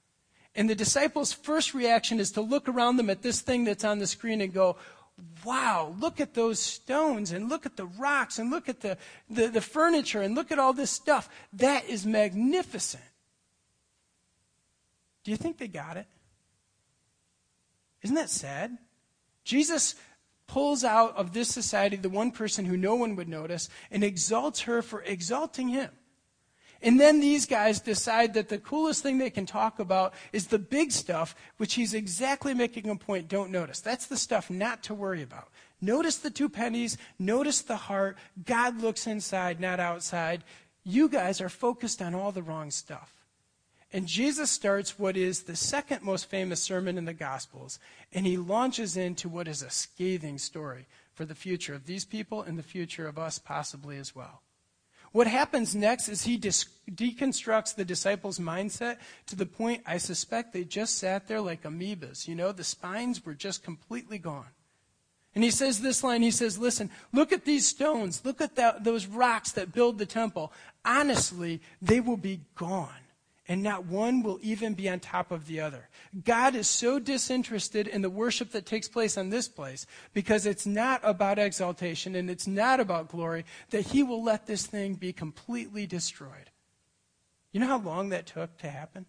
And 0.57 0.71
the 0.71 0.75
disciples' 0.75 1.35
first 1.35 1.75
reaction 1.75 2.19
is 2.19 2.33
to 2.33 2.41
look 2.41 2.67
around 2.67 2.97
them 2.97 3.11
at 3.11 3.23
this 3.23 3.43
thing 3.43 3.65
that's 3.65 3.85
on 3.85 3.99
the 3.99 4.07
screen 4.07 4.41
and 4.41 4.53
go, 4.53 4.77
wow, 5.45 5.95
look 6.01 6.19
at 6.19 6.35
those 6.35 6.59
stones 6.59 7.31
and 7.31 7.49
look 7.49 7.67
at 7.67 7.77
the 7.77 7.87
rocks 7.87 8.39
and 8.39 8.51
look 8.51 8.69
at 8.69 8.81
the, 8.81 8.97
the, 9.29 9.49
the, 9.49 9.61
furniture 9.61 10.23
and 10.23 10.35
look 10.35 10.51
at 10.51 10.59
all 10.59 10.73
this 10.73 10.91
stuff. 10.91 11.29
That 11.53 11.89
is 11.89 12.07
magnificent. 12.07 13.03
Do 15.25 15.31
you 15.31 15.37
think 15.37 15.59
they 15.59 15.69
got 15.69 15.99
it? 15.99 16.07
Isn't 18.03 18.17
that 18.17 18.31
sad? 18.31 18.79
Jesus 19.45 19.95
pulls 20.47 20.85
out 20.85 21.17
of 21.17 21.33
this 21.33 21.49
society 21.49 21.97
the 21.97 22.09
one 22.09 22.31
person 22.31 22.65
who 22.65 22.77
no 22.77 22.95
one 22.95 23.17
would 23.17 23.29
notice 23.29 23.69
and 23.91 24.03
exalts 24.05 24.63
her 24.63 24.81
for 24.81 25.03
exalting 25.03 25.69
him. 25.69 25.91
And 26.87 27.01
then 27.01 27.19
these 27.19 27.47
guys 27.47 27.81
decide 27.81 28.35
that 28.35 28.49
the 28.49 28.59
coolest 28.59 29.03
thing 29.03 29.19
they 29.19 29.29
can 29.29 29.45
talk 29.45 29.81
about 29.81 30.15
is 30.33 30.47
the 30.47 30.59
big 30.61 30.93
stuff, 30.93 31.35
which 31.57 31.75
he's 31.75 31.95
exactly 31.95 32.55
making 32.55 32.89
a 32.89 32.95
point 32.95 33.27
don't 33.27 33.51
notice. 33.51 33.81
That's 33.81 34.07
the 34.07 34.17
stuff 34.17 34.51
not 34.51 34.85
to 34.85 34.95
worry 34.95 35.21
about. 35.21 35.49
Notice 35.81 36.19
the 36.19 36.31
two 36.31 36.49
pennies, 36.49 36.97
notice 37.19 37.61
the 37.61 37.77
heart. 37.77 38.17
God 38.45 38.81
looks 38.81 39.09
inside, 39.09 39.59
not 39.59 39.81
outside. 39.81 40.45
You 40.85 41.09
guys 41.09 41.41
are 41.41 41.49
focused 41.49 42.01
on 42.01 42.15
all 42.15 42.31
the 42.31 42.41
wrong 42.41 42.71
stuff. 42.71 43.13
And 43.93 44.07
Jesus 44.07 44.53
starts 44.53 44.97
what 44.97 45.17
is 45.17 45.43
the 45.43 45.57
second 45.57 46.05
most 46.05 46.27
famous 46.27 46.63
sermon 46.63 46.99
in 46.99 47.05
the 47.05 47.13
Gospels, 47.13 47.81
and 48.13 48.25
he 48.25 48.37
launches 48.37 48.97
into 48.97 49.29
what 49.29 49.49
is 49.49 49.61
a 49.61 49.71
scathing 49.71 50.39
story 50.39 50.87
for 51.13 51.25
the 51.25 51.35
future 51.35 51.75
of 51.75 51.87
these 51.87 52.05
people 52.05 52.43
and 52.43 52.57
the 52.57 52.63
future 52.63 53.09
of 53.09 53.19
us, 53.19 53.41
possibly 53.41 53.97
as 53.97 54.15
well. 54.15 54.43
What 55.13 55.27
happens 55.27 55.75
next 55.75 56.09
is 56.09 56.25
he 56.25 56.37
dis- 56.37 56.67
deconstructs 56.91 57.75
the 57.75 57.85
disciples' 57.85 58.39
mindset 58.39 58.99
to 59.27 59.37
the 59.37 59.47
point 59.47 59.83
I 59.87 59.99
suspect 59.99 60.53
they 60.53 60.65
just 60.65 60.99
sat 60.99 61.27
there 61.27 61.41
like 61.41 61.63
amoebas. 61.63 62.29
You 62.29 62.35
know, 62.35 62.53
the 62.53 62.65
spines 62.65 63.25
were 63.25 63.35
just 63.35 63.63
completely 63.63 64.19
gone. 64.19 64.51
And 65.35 65.45
he 65.45 65.51
says 65.51 65.81
this 65.81 66.03
line 66.03 66.23
he 66.23 66.31
says, 66.31 66.59
Listen, 66.59 66.91
look 67.13 67.33
at 67.33 67.45
these 67.45 67.67
stones. 67.67 68.25
Look 68.25 68.41
at 68.41 68.57
that, 68.57 68.85
those 68.85 69.07
rocks 69.07 69.53
that 69.53 69.73
build 69.73 69.99
the 69.99 70.07
temple. 70.07 70.53
Honestly, 70.85 71.61
they 71.83 72.01
will 72.01 72.17
be 72.17 72.41
gone 72.55 73.06
and 73.49 73.63
not 73.63 73.87
one 73.87 74.23
will 74.23 74.39
even 74.43 74.75
be 74.75 74.89
on 74.89 75.01
top 75.01 75.31
of 75.31 75.47
the 75.47 75.61
other. 75.61 75.89
God 76.25 76.55
is 76.55 76.69
so 76.69 76.99
disinterested 76.99 77.87
in 77.87 78.03
the 78.03 78.11
worship 78.11 78.51
that 78.53 78.67
takes 78.67 78.89
place 78.89 79.17
on 79.17 79.31
this 79.31 79.49
place 79.49 79.87
because 80.13 80.47
it's 80.47 80.67
not 80.67 81.01
about 81.05 81.39
exaltation 81.39 82.15
and 82.15 82.29
it's 82.29 82.47
not 82.47 82.81
about 82.81 83.09
glory 83.09 83.45
that 83.71 83.87
he 83.87 84.03
will 84.03 84.23
let 84.23 84.47
this 84.47 84.67
thing 84.67 84.95
be 84.95 85.13
completely 85.13 85.87
destroyed. 85.87 86.51
You 87.53 87.61
know 87.61 87.69
how 87.69 87.79
long 87.79 88.09
that 88.11 88.27
took 88.27 88.59
to 88.59 88.69
happen? 88.69 89.07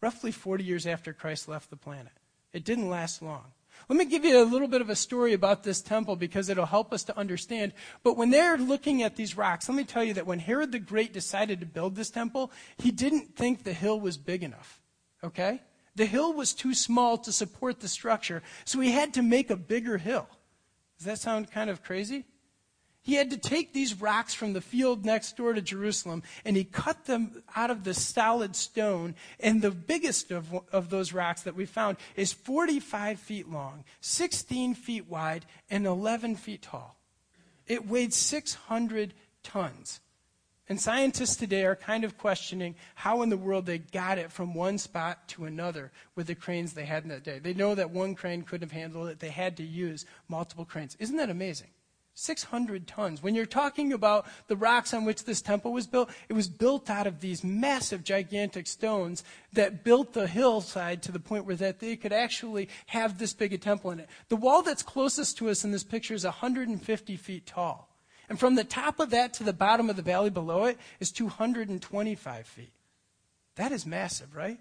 Roughly 0.00 0.32
40 0.32 0.64
years 0.64 0.86
after 0.86 1.12
Christ 1.12 1.48
left 1.48 1.70
the 1.70 1.76
planet. 1.76 2.12
It 2.52 2.64
didn't 2.64 2.90
last 2.90 3.22
long. 3.22 3.52
Let 3.88 3.98
me 3.98 4.04
give 4.04 4.24
you 4.24 4.42
a 4.42 4.44
little 4.44 4.68
bit 4.68 4.80
of 4.80 4.88
a 4.88 4.96
story 4.96 5.32
about 5.32 5.62
this 5.62 5.82
temple 5.82 6.16
because 6.16 6.48
it'll 6.48 6.66
help 6.66 6.92
us 6.92 7.04
to 7.04 7.18
understand. 7.18 7.72
But 8.02 8.16
when 8.16 8.30
they're 8.30 8.56
looking 8.56 9.02
at 9.02 9.16
these 9.16 9.36
rocks, 9.36 9.68
let 9.68 9.76
me 9.76 9.84
tell 9.84 10.04
you 10.04 10.14
that 10.14 10.26
when 10.26 10.38
Herod 10.38 10.72
the 10.72 10.78
Great 10.78 11.12
decided 11.12 11.60
to 11.60 11.66
build 11.66 11.94
this 11.94 12.10
temple, 12.10 12.50
he 12.78 12.90
didn't 12.90 13.36
think 13.36 13.62
the 13.62 13.72
hill 13.72 14.00
was 14.00 14.16
big 14.16 14.42
enough. 14.42 14.80
Okay? 15.22 15.60
The 15.96 16.06
hill 16.06 16.32
was 16.32 16.52
too 16.52 16.74
small 16.74 17.18
to 17.18 17.32
support 17.32 17.80
the 17.80 17.88
structure, 17.88 18.42
so 18.64 18.80
he 18.80 18.90
had 18.90 19.14
to 19.14 19.22
make 19.22 19.50
a 19.50 19.56
bigger 19.56 19.98
hill. 19.98 20.28
Does 20.98 21.06
that 21.06 21.18
sound 21.18 21.50
kind 21.50 21.70
of 21.70 21.82
crazy? 21.82 22.24
He 23.04 23.16
had 23.16 23.30
to 23.32 23.36
take 23.36 23.74
these 23.74 24.00
rocks 24.00 24.32
from 24.32 24.54
the 24.54 24.62
field 24.62 25.04
next 25.04 25.36
door 25.36 25.52
to 25.52 25.60
Jerusalem 25.60 26.22
and 26.42 26.56
he 26.56 26.64
cut 26.64 27.04
them 27.04 27.42
out 27.54 27.70
of 27.70 27.84
the 27.84 27.92
solid 27.92 28.56
stone. 28.56 29.14
And 29.38 29.60
the 29.60 29.70
biggest 29.70 30.30
of, 30.30 30.48
of 30.72 30.88
those 30.88 31.12
rocks 31.12 31.42
that 31.42 31.54
we 31.54 31.66
found 31.66 31.98
is 32.16 32.32
45 32.32 33.20
feet 33.20 33.46
long, 33.50 33.84
16 34.00 34.74
feet 34.74 35.06
wide, 35.06 35.44
and 35.68 35.84
11 35.84 36.36
feet 36.36 36.62
tall. 36.62 36.96
It 37.66 37.86
weighed 37.86 38.14
600 38.14 39.12
tons. 39.42 40.00
And 40.66 40.80
scientists 40.80 41.36
today 41.36 41.66
are 41.66 41.76
kind 41.76 42.04
of 42.04 42.16
questioning 42.16 42.74
how 42.94 43.20
in 43.20 43.28
the 43.28 43.36
world 43.36 43.66
they 43.66 43.76
got 43.76 44.16
it 44.16 44.32
from 44.32 44.54
one 44.54 44.78
spot 44.78 45.28
to 45.28 45.44
another 45.44 45.92
with 46.14 46.26
the 46.26 46.34
cranes 46.34 46.72
they 46.72 46.86
had 46.86 47.02
in 47.02 47.10
that 47.10 47.22
day. 47.22 47.38
They 47.38 47.52
know 47.52 47.74
that 47.74 47.90
one 47.90 48.14
crane 48.14 48.44
couldn't 48.44 48.70
have 48.70 48.80
handled 48.80 49.08
it, 49.08 49.18
they 49.18 49.28
had 49.28 49.58
to 49.58 49.62
use 49.62 50.06
multiple 50.26 50.64
cranes. 50.64 50.96
Isn't 50.98 51.18
that 51.18 51.28
amazing? 51.28 51.68
600 52.14 52.86
tons. 52.86 53.22
When 53.22 53.34
you're 53.34 53.44
talking 53.44 53.92
about 53.92 54.26
the 54.46 54.56
rocks 54.56 54.94
on 54.94 55.04
which 55.04 55.24
this 55.24 55.42
temple 55.42 55.72
was 55.72 55.86
built, 55.86 56.10
it 56.28 56.32
was 56.32 56.48
built 56.48 56.88
out 56.88 57.08
of 57.08 57.20
these 57.20 57.42
massive, 57.42 58.04
gigantic 58.04 58.68
stones 58.68 59.24
that 59.52 59.82
built 59.82 60.12
the 60.12 60.28
hillside 60.28 61.02
to 61.02 61.12
the 61.12 61.18
point 61.18 61.44
where 61.44 61.56
that 61.56 61.80
they 61.80 61.96
could 61.96 62.12
actually 62.12 62.68
have 62.86 63.18
this 63.18 63.34
big 63.34 63.52
a 63.52 63.58
temple 63.58 63.90
in 63.90 64.00
it. 64.00 64.08
The 64.28 64.36
wall 64.36 64.62
that's 64.62 64.82
closest 64.82 65.36
to 65.38 65.50
us 65.50 65.64
in 65.64 65.72
this 65.72 65.84
picture 65.84 66.14
is 66.14 66.24
150 66.24 67.16
feet 67.16 67.46
tall. 67.46 67.88
And 68.28 68.38
from 68.38 68.54
the 68.54 68.64
top 68.64 69.00
of 69.00 69.10
that 69.10 69.34
to 69.34 69.44
the 69.44 69.52
bottom 69.52 69.90
of 69.90 69.96
the 69.96 70.02
valley 70.02 70.30
below 70.30 70.64
it 70.64 70.78
is 71.00 71.10
225 71.10 72.46
feet. 72.46 72.72
That 73.56 73.72
is 73.72 73.84
massive, 73.84 74.34
right? 74.34 74.58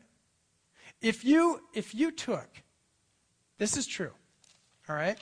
If 1.01 1.23
you, 1.23 1.61
if 1.73 1.93
you 1.93 2.11
took, 2.11 2.47
this 3.57 3.77
is 3.77 3.85
true, 3.85 4.11
all 4.89 4.95
right? 4.95 5.17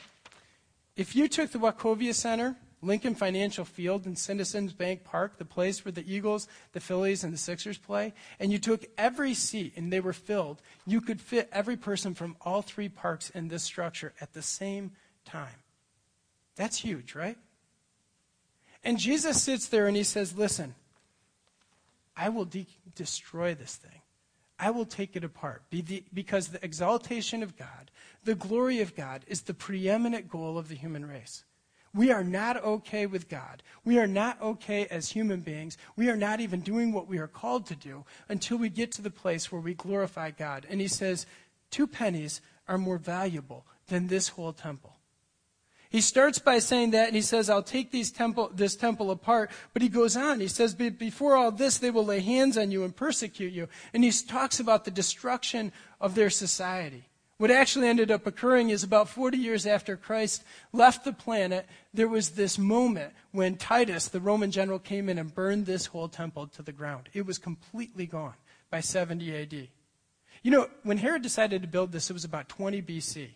If 1.01 1.15
you 1.15 1.27
took 1.27 1.49
the 1.49 1.57
Wachovia 1.57 2.13
Center, 2.13 2.55
Lincoln 2.83 3.15
Financial 3.15 3.65
Field, 3.65 4.05
and 4.05 4.15
Citizens 4.15 4.71
Bank 4.71 5.03
Park, 5.03 5.39
the 5.39 5.45
place 5.45 5.83
where 5.83 5.91
the 5.91 6.05
Eagles, 6.07 6.47
the 6.73 6.79
Phillies, 6.79 7.23
and 7.23 7.33
the 7.33 7.39
Sixers 7.39 7.79
play, 7.79 8.13
and 8.39 8.51
you 8.51 8.59
took 8.59 8.85
every 8.99 9.33
seat 9.33 9.73
and 9.75 9.91
they 9.91 9.99
were 9.99 10.13
filled, 10.13 10.61
you 10.85 11.01
could 11.01 11.19
fit 11.19 11.49
every 11.51 11.75
person 11.75 12.13
from 12.13 12.35
all 12.41 12.61
three 12.61 12.87
parks 12.87 13.31
in 13.31 13.47
this 13.47 13.63
structure 13.63 14.13
at 14.21 14.33
the 14.33 14.43
same 14.43 14.91
time. 15.25 15.63
That's 16.55 16.77
huge, 16.77 17.15
right? 17.15 17.39
And 18.83 18.99
Jesus 18.99 19.41
sits 19.41 19.69
there 19.69 19.87
and 19.87 19.97
he 19.97 20.03
says, 20.03 20.37
Listen, 20.37 20.75
I 22.15 22.29
will 22.29 22.45
de- 22.45 22.67
destroy 22.93 23.55
this 23.55 23.75
thing. 23.75 24.00
I 24.61 24.69
will 24.69 24.85
take 24.85 25.17
it 25.17 25.23
apart 25.25 25.63
because 26.13 26.49
the 26.49 26.63
exaltation 26.63 27.43
of 27.43 27.57
God 27.57 27.91
the 28.23 28.35
glory 28.35 28.81
of 28.81 28.95
God 28.95 29.25
is 29.27 29.41
the 29.41 29.53
preeminent 29.53 30.29
goal 30.29 30.57
of 30.57 30.67
the 30.67 30.75
human 30.75 31.05
race. 31.05 31.43
We 31.93 32.11
are 32.11 32.23
not 32.23 32.63
okay 32.63 33.05
with 33.05 33.27
God. 33.27 33.63
We 33.83 33.99
are 33.99 34.07
not 34.07 34.41
okay 34.41 34.85
as 34.85 35.09
human 35.09 35.41
beings. 35.41 35.77
We 35.95 36.09
are 36.09 36.15
not 36.15 36.39
even 36.39 36.61
doing 36.61 36.93
what 36.93 37.07
we 37.07 37.17
are 37.17 37.27
called 37.27 37.65
to 37.65 37.75
do 37.75 38.05
until 38.29 38.57
we 38.57 38.69
get 38.69 38.91
to 38.93 39.01
the 39.01 39.09
place 39.09 39.51
where 39.51 39.59
we 39.59 39.73
glorify 39.73 40.31
God. 40.31 40.65
And 40.69 40.79
he 40.79 40.87
says, 40.87 41.25
two 41.69 41.87
pennies 41.87 42.41
are 42.67 42.77
more 42.77 42.97
valuable 42.97 43.65
than 43.87 44.07
this 44.07 44.29
whole 44.29 44.53
temple. 44.53 44.95
He 45.91 45.99
starts 45.99 46.39
by 46.39 46.59
saying 46.59 46.91
that, 46.91 47.07
and 47.07 47.15
he 47.17 47.21
says, 47.21 47.49
I'll 47.49 47.61
take 47.61 47.91
temple, 48.13 48.49
this 48.55 48.77
temple 48.77 49.11
apart. 49.11 49.51
But 49.73 49.81
he 49.81 49.89
goes 49.89 50.15
on. 50.15 50.39
He 50.39 50.47
says, 50.47 50.73
Before 50.73 51.35
all 51.35 51.51
this, 51.51 51.79
they 51.79 51.91
will 51.91 52.05
lay 52.05 52.21
hands 52.21 52.57
on 52.57 52.71
you 52.71 52.85
and 52.85 52.95
persecute 52.95 53.51
you. 53.51 53.67
And 53.93 54.01
he 54.01 54.11
talks 54.11 54.61
about 54.61 54.85
the 54.85 54.91
destruction 54.91 55.73
of 55.99 56.15
their 56.15 56.29
society. 56.29 57.09
What 57.39 57.51
actually 57.51 57.89
ended 57.89 58.09
up 58.09 58.25
occurring 58.25 58.69
is 58.69 58.83
about 58.83 59.09
40 59.09 59.37
years 59.37 59.65
after 59.65 59.97
Christ 59.97 60.45
left 60.71 61.03
the 61.03 61.11
planet, 61.11 61.67
there 61.93 62.07
was 62.07 62.29
this 62.29 62.57
moment 62.57 63.13
when 63.31 63.57
Titus, 63.57 64.07
the 64.07 64.21
Roman 64.21 64.51
general, 64.51 64.79
came 64.79 65.09
in 65.09 65.17
and 65.17 65.33
burned 65.33 65.65
this 65.65 65.87
whole 65.87 66.07
temple 66.07 66.47
to 66.47 66.61
the 66.61 66.71
ground. 66.71 67.09
It 67.13 67.25
was 67.25 67.37
completely 67.37 68.05
gone 68.05 68.35
by 68.69 68.79
70 68.79 69.35
AD. 69.35 69.67
You 70.43 70.51
know, 70.51 70.69
when 70.83 70.99
Herod 70.99 71.21
decided 71.21 71.63
to 71.63 71.67
build 71.67 71.91
this, 71.91 72.09
it 72.09 72.13
was 72.13 72.23
about 72.23 72.47
20 72.47 72.81
BC. 72.81 73.29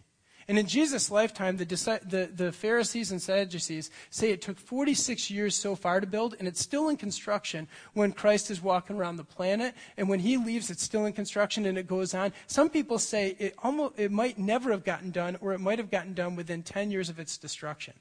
And 0.47 0.59
in 0.59 0.67
Jesus' 0.67 1.09
lifetime, 1.09 1.57
the, 1.57 1.65
the, 1.65 2.29
the, 2.31 2.51
Pharisees 2.51 3.11
and 3.11 3.19
Sadducees 3.19 3.89
say 4.11 4.29
it 4.29 4.43
took 4.43 4.59
46 4.59 5.31
years 5.31 5.55
so 5.55 5.75
far 5.75 5.99
to 5.99 6.05
build, 6.05 6.35
and 6.37 6.47
it's 6.47 6.61
still 6.61 6.87
in 6.89 6.97
construction 6.97 7.67
when 7.93 8.11
Christ 8.11 8.51
is 8.51 8.61
walking 8.61 8.95
around 8.95 9.15
the 9.15 9.23
planet. 9.23 9.73
And 9.97 10.07
when 10.07 10.19
he 10.19 10.37
leaves, 10.37 10.69
it's 10.69 10.83
still 10.83 11.05
in 11.05 11.13
construction 11.13 11.65
and 11.65 11.79
it 11.79 11.87
goes 11.87 12.13
on. 12.13 12.31
Some 12.45 12.69
people 12.69 12.99
say 12.99 13.35
it, 13.39 13.55
almost, 13.63 13.95
it 13.97 14.11
might 14.11 14.37
never 14.37 14.69
have 14.69 14.83
gotten 14.83 15.09
done, 15.09 15.35
or 15.41 15.53
it 15.53 15.59
might 15.59 15.79
have 15.79 15.89
gotten 15.89 16.13
done 16.13 16.35
within 16.35 16.61
10 16.61 16.91
years 16.91 17.09
of 17.09 17.19
its 17.19 17.39
destruction. 17.39 17.95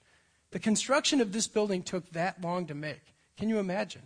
The 0.51 0.59
construction 0.59 1.23
of 1.23 1.33
this 1.33 1.49
building 1.49 1.83
took 1.83 2.11
that 2.11 2.43
long 2.43 2.67
to 2.67 2.75
make. 2.75 3.15
Can 3.39 3.49
you 3.49 3.59
imagine? 3.59 4.03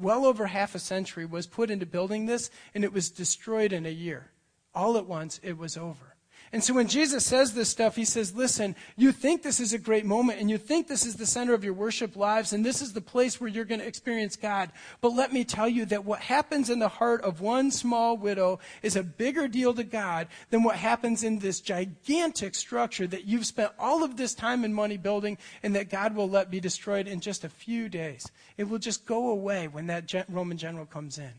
Well 0.00 0.26
over 0.26 0.48
half 0.48 0.74
a 0.74 0.80
century 0.80 1.24
was 1.24 1.46
put 1.46 1.70
into 1.70 1.86
building 1.86 2.26
this, 2.26 2.50
and 2.74 2.82
it 2.82 2.92
was 2.92 3.08
destroyed 3.08 3.72
in 3.72 3.86
a 3.86 3.90
year. 3.90 4.32
All 4.74 4.98
at 4.98 5.06
once, 5.06 5.40
it 5.44 5.56
was 5.56 5.76
over. 5.76 6.15
And 6.56 6.64
so 6.64 6.72
when 6.72 6.88
Jesus 6.88 7.26
says 7.26 7.52
this 7.52 7.68
stuff, 7.68 7.96
he 7.96 8.06
says, 8.06 8.34
listen, 8.34 8.76
you 8.96 9.12
think 9.12 9.42
this 9.42 9.60
is 9.60 9.74
a 9.74 9.78
great 9.78 10.06
moment 10.06 10.40
and 10.40 10.48
you 10.48 10.56
think 10.56 10.88
this 10.88 11.04
is 11.04 11.16
the 11.16 11.26
center 11.26 11.52
of 11.52 11.62
your 11.62 11.74
worship 11.74 12.16
lives 12.16 12.54
and 12.54 12.64
this 12.64 12.80
is 12.80 12.94
the 12.94 13.02
place 13.02 13.38
where 13.38 13.50
you're 13.50 13.66
going 13.66 13.82
to 13.82 13.86
experience 13.86 14.36
God. 14.36 14.70
But 15.02 15.10
let 15.10 15.34
me 15.34 15.44
tell 15.44 15.68
you 15.68 15.84
that 15.84 16.06
what 16.06 16.20
happens 16.20 16.70
in 16.70 16.78
the 16.78 16.88
heart 16.88 17.20
of 17.20 17.42
one 17.42 17.70
small 17.70 18.16
widow 18.16 18.58
is 18.82 18.96
a 18.96 19.02
bigger 19.02 19.48
deal 19.48 19.74
to 19.74 19.84
God 19.84 20.28
than 20.48 20.62
what 20.62 20.76
happens 20.76 21.24
in 21.24 21.40
this 21.40 21.60
gigantic 21.60 22.54
structure 22.54 23.06
that 23.06 23.26
you've 23.26 23.44
spent 23.44 23.72
all 23.78 24.02
of 24.02 24.16
this 24.16 24.32
time 24.32 24.64
and 24.64 24.74
money 24.74 24.96
building 24.96 25.36
and 25.62 25.76
that 25.76 25.90
God 25.90 26.16
will 26.16 26.30
let 26.30 26.50
be 26.50 26.58
destroyed 26.58 27.06
in 27.06 27.20
just 27.20 27.44
a 27.44 27.50
few 27.50 27.90
days. 27.90 28.32
It 28.56 28.64
will 28.64 28.78
just 28.78 29.04
go 29.04 29.28
away 29.28 29.68
when 29.68 29.88
that 29.88 30.10
Roman 30.30 30.56
general 30.56 30.86
comes 30.86 31.18
in. 31.18 31.34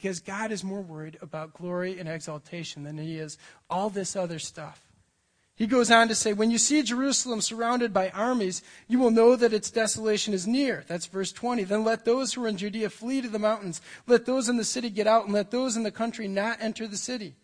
Because 0.00 0.20
God 0.20 0.50
is 0.50 0.64
more 0.64 0.80
worried 0.80 1.18
about 1.20 1.52
glory 1.52 1.98
and 1.98 2.08
exaltation 2.08 2.84
than 2.84 2.96
he 2.96 3.18
is 3.18 3.36
all 3.68 3.90
this 3.90 4.16
other 4.16 4.38
stuff. 4.38 4.80
He 5.54 5.66
goes 5.66 5.90
on 5.90 6.08
to 6.08 6.14
say, 6.14 6.32
When 6.32 6.50
you 6.50 6.56
see 6.56 6.82
Jerusalem 6.82 7.42
surrounded 7.42 7.92
by 7.92 8.08
armies, 8.08 8.62
you 8.88 8.98
will 8.98 9.10
know 9.10 9.36
that 9.36 9.52
its 9.52 9.70
desolation 9.70 10.32
is 10.32 10.46
near. 10.46 10.84
That's 10.88 11.04
verse 11.04 11.32
20. 11.32 11.64
Then 11.64 11.84
let 11.84 12.06
those 12.06 12.32
who 12.32 12.42
are 12.44 12.48
in 12.48 12.56
Judea 12.56 12.88
flee 12.88 13.20
to 13.20 13.28
the 13.28 13.38
mountains. 13.38 13.82
Let 14.06 14.24
those 14.24 14.48
in 14.48 14.56
the 14.56 14.64
city 14.64 14.88
get 14.88 15.06
out, 15.06 15.26
and 15.26 15.34
let 15.34 15.50
those 15.50 15.76
in 15.76 15.82
the 15.82 15.90
country 15.90 16.28
not 16.28 16.62
enter 16.62 16.86
the 16.86 16.96
city. 16.96 17.34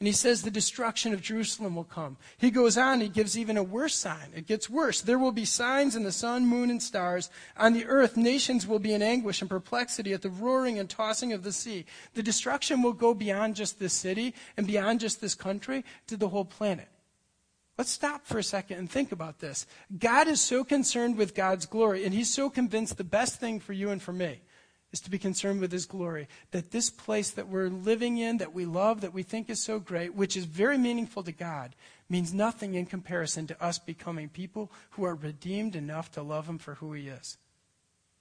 And 0.00 0.06
he 0.06 0.14
says 0.14 0.40
the 0.40 0.50
destruction 0.50 1.12
of 1.12 1.20
Jerusalem 1.20 1.76
will 1.76 1.84
come. 1.84 2.16
He 2.38 2.50
goes 2.50 2.78
on, 2.78 3.02
he 3.02 3.08
gives 3.10 3.36
even 3.36 3.58
a 3.58 3.62
worse 3.62 3.94
sign. 3.94 4.32
It 4.34 4.46
gets 4.46 4.70
worse. 4.70 5.02
There 5.02 5.18
will 5.18 5.30
be 5.30 5.44
signs 5.44 5.94
in 5.94 6.04
the 6.04 6.10
sun, 6.10 6.46
moon, 6.46 6.70
and 6.70 6.82
stars. 6.82 7.28
On 7.58 7.74
the 7.74 7.84
earth, 7.84 8.16
nations 8.16 8.66
will 8.66 8.78
be 8.78 8.94
in 8.94 9.02
anguish 9.02 9.42
and 9.42 9.50
perplexity 9.50 10.14
at 10.14 10.22
the 10.22 10.30
roaring 10.30 10.78
and 10.78 10.88
tossing 10.88 11.34
of 11.34 11.42
the 11.42 11.52
sea. 11.52 11.84
The 12.14 12.22
destruction 12.22 12.80
will 12.80 12.94
go 12.94 13.12
beyond 13.12 13.56
just 13.56 13.78
this 13.78 13.92
city 13.92 14.34
and 14.56 14.66
beyond 14.66 15.00
just 15.00 15.20
this 15.20 15.34
country 15.34 15.84
to 16.06 16.16
the 16.16 16.30
whole 16.30 16.46
planet. 16.46 16.88
Let's 17.76 17.90
stop 17.90 18.26
for 18.26 18.38
a 18.38 18.42
second 18.42 18.78
and 18.78 18.90
think 18.90 19.12
about 19.12 19.40
this. 19.40 19.66
God 19.98 20.28
is 20.28 20.40
so 20.40 20.64
concerned 20.64 21.18
with 21.18 21.34
God's 21.34 21.66
glory, 21.66 22.06
and 22.06 22.14
he's 22.14 22.32
so 22.32 22.48
convinced 22.48 22.96
the 22.96 23.04
best 23.04 23.38
thing 23.38 23.60
for 23.60 23.74
you 23.74 23.90
and 23.90 24.00
for 24.00 24.14
me 24.14 24.40
is 24.92 25.00
to 25.00 25.10
be 25.10 25.18
concerned 25.18 25.60
with 25.60 25.72
His 25.72 25.86
glory. 25.86 26.28
That 26.50 26.70
this 26.70 26.90
place 26.90 27.30
that 27.30 27.48
we're 27.48 27.68
living 27.68 28.18
in, 28.18 28.38
that 28.38 28.54
we 28.54 28.64
love, 28.64 29.00
that 29.00 29.14
we 29.14 29.22
think 29.22 29.48
is 29.48 29.62
so 29.62 29.78
great, 29.78 30.14
which 30.14 30.36
is 30.36 30.44
very 30.44 30.78
meaningful 30.78 31.22
to 31.22 31.32
God, 31.32 31.74
means 32.08 32.34
nothing 32.34 32.74
in 32.74 32.86
comparison 32.86 33.46
to 33.46 33.62
us 33.62 33.78
becoming 33.78 34.28
people 34.28 34.72
who 34.90 35.04
are 35.04 35.14
redeemed 35.14 35.76
enough 35.76 36.10
to 36.12 36.22
love 36.22 36.48
Him 36.48 36.58
for 36.58 36.74
who 36.74 36.92
He 36.92 37.08
is. 37.08 37.38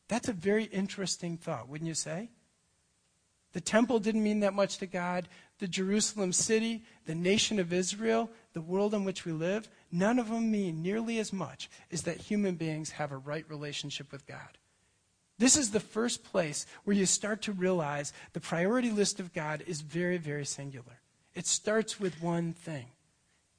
That's 0.08 0.30
a 0.30 0.34
very 0.34 0.66
interesting 0.66 1.38
thought, 1.38 1.70
wouldn't 1.70 1.88
you 1.88 1.94
say? 1.94 2.30
The 3.54 3.62
temple 3.62 4.00
didn't 4.00 4.24
mean 4.24 4.42
that 4.42 4.54
much 4.54 4.78
to 4.78 4.86
God. 4.86 5.28
The 5.58 5.68
Jerusalem 5.68 6.34
city, 6.34 6.84
the 7.06 7.16
nation 7.16 7.60
of 7.60 7.74
Israel, 7.74 8.30
the 8.54 8.62
world 8.62 8.94
in 8.94 9.04
which 9.04 9.26
we 9.26 9.32
live, 9.32 9.68
none 9.92 10.20
of 10.20 10.30
them 10.30 10.52
mean 10.52 10.84
nearly 10.84 11.18
as 11.18 11.34
much 11.34 11.70
as 11.92 12.04
that 12.04 12.18
human 12.18 12.56
beings 12.56 12.92
have 12.92 13.12
a 13.12 13.18
right 13.18 13.46
relationship 13.50 14.12
with 14.12 14.28
God. 14.28 14.58
This 15.40 15.56
is 15.56 15.72
the 15.72 15.80
first 15.80 16.24
place 16.24 16.66
where 16.84 16.96
you 16.96 17.06
start 17.06 17.42
to 17.44 17.54
realize 17.54 18.12
the 18.34 18.42
priority 18.42 18.92
list 18.92 19.22
of 19.22 19.34
God 19.34 19.64
is 19.66 19.80
very, 19.80 20.18
very 20.18 20.46
singular. 20.46 21.00
It 21.34 21.48
starts 21.48 22.00
with 22.00 22.22
one 22.22 22.54
thing 22.54 22.88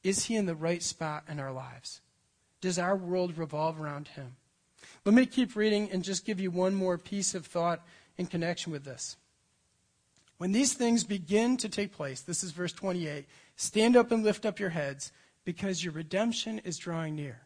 Is 0.05 0.27
He 0.27 0.37
in 0.37 0.47
the 0.47 0.55
right 0.55 0.83
spot 0.83 1.25
in 1.29 1.41
our 1.41 1.53
lives? 1.53 2.03
Does 2.61 2.79
our 2.79 2.95
world 2.95 3.39
revolve 3.39 3.81
around 3.81 4.09
Him? 4.09 4.37
Let 5.07 5.15
me 5.15 5.25
keep 5.25 5.57
reading 5.57 5.91
and 5.91 6.05
just 6.05 6.27
give 6.27 6.39
you 6.39 6.51
one 6.51 6.75
more 6.75 6.99
piece 6.99 7.35
of 7.35 7.47
thought 7.47 7.83
in 8.19 8.27
connection 8.27 8.73
with 8.73 8.85
this. 8.85 9.17
When 10.37 10.53
these 10.53 10.75
things 10.75 11.05
begin 11.05 11.57
to 11.59 11.69
take 11.69 11.93
place, 11.93 12.21
this 12.21 12.45
is 12.45 12.51
verse 12.53 12.73
28 12.73 13.27
stand 13.57 13.97
up 13.97 14.11
and 14.11 14.23
lift 14.23 14.45
up 14.45 14.61
your 14.61 14.71
heads 14.71 15.13
because 15.45 15.83
your 15.83 15.95
redemption 15.95 16.59
is 16.59 16.77
drawing 16.77 17.17
near. 17.17 17.41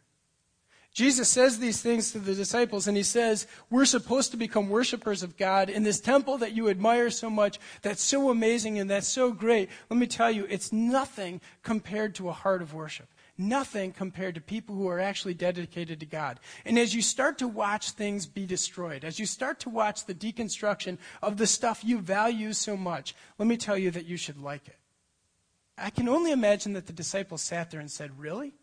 Jesus 0.94 1.28
says 1.28 1.58
these 1.58 1.82
things 1.82 2.12
to 2.12 2.20
the 2.20 2.36
disciples, 2.36 2.86
and 2.86 2.96
he 2.96 3.02
says, 3.02 3.48
We're 3.68 3.84
supposed 3.84 4.30
to 4.30 4.36
become 4.36 4.70
worshipers 4.70 5.24
of 5.24 5.36
God 5.36 5.68
in 5.68 5.82
this 5.82 5.98
temple 5.98 6.38
that 6.38 6.52
you 6.52 6.68
admire 6.68 7.10
so 7.10 7.28
much, 7.28 7.58
that's 7.82 8.00
so 8.00 8.30
amazing 8.30 8.78
and 8.78 8.88
that's 8.88 9.08
so 9.08 9.32
great. 9.32 9.70
Let 9.90 9.98
me 9.98 10.06
tell 10.06 10.30
you, 10.30 10.46
it's 10.48 10.72
nothing 10.72 11.40
compared 11.64 12.14
to 12.14 12.28
a 12.28 12.32
heart 12.32 12.62
of 12.62 12.74
worship. 12.74 13.08
Nothing 13.36 13.92
compared 13.92 14.36
to 14.36 14.40
people 14.40 14.76
who 14.76 14.86
are 14.86 15.00
actually 15.00 15.34
dedicated 15.34 15.98
to 15.98 16.06
God. 16.06 16.38
And 16.64 16.78
as 16.78 16.94
you 16.94 17.02
start 17.02 17.38
to 17.38 17.48
watch 17.48 17.90
things 17.90 18.26
be 18.26 18.46
destroyed, 18.46 19.04
as 19.04 19.18
you 19.18 19.26
start 19.26 19.58
to 19.60 19.70
watch 19.70 20.06
the 20.06 20.14
deconstruction 20.14 20.98
of 21.20 21.38
the 21.38 21.48
stuff 21.48 21.82
you 21.82 21.98
value 21.98 22.52
so 22.52 22.76
much, 22.76 23.16
let 23.36 23.48
me 23.48 23.56
tell 23.56 23.76
you 23.76 23.90
that 23.90 24.06
you 24.06 24.16
should 24.16 24.40
like 24.40 24.68
it. 24.68 24.76
I 25.76 25.90
can 25.90 26.08
only 26.08 26.30
imagine 26.30 26.74
that 26.74 26.86
the 26.86 26.92
disciples 26.92 27.42
sat 27.42 27.72
there 27.72 27.80
and 27.80 27.90
said, 27.90 28.16
Really? 28.16 28.54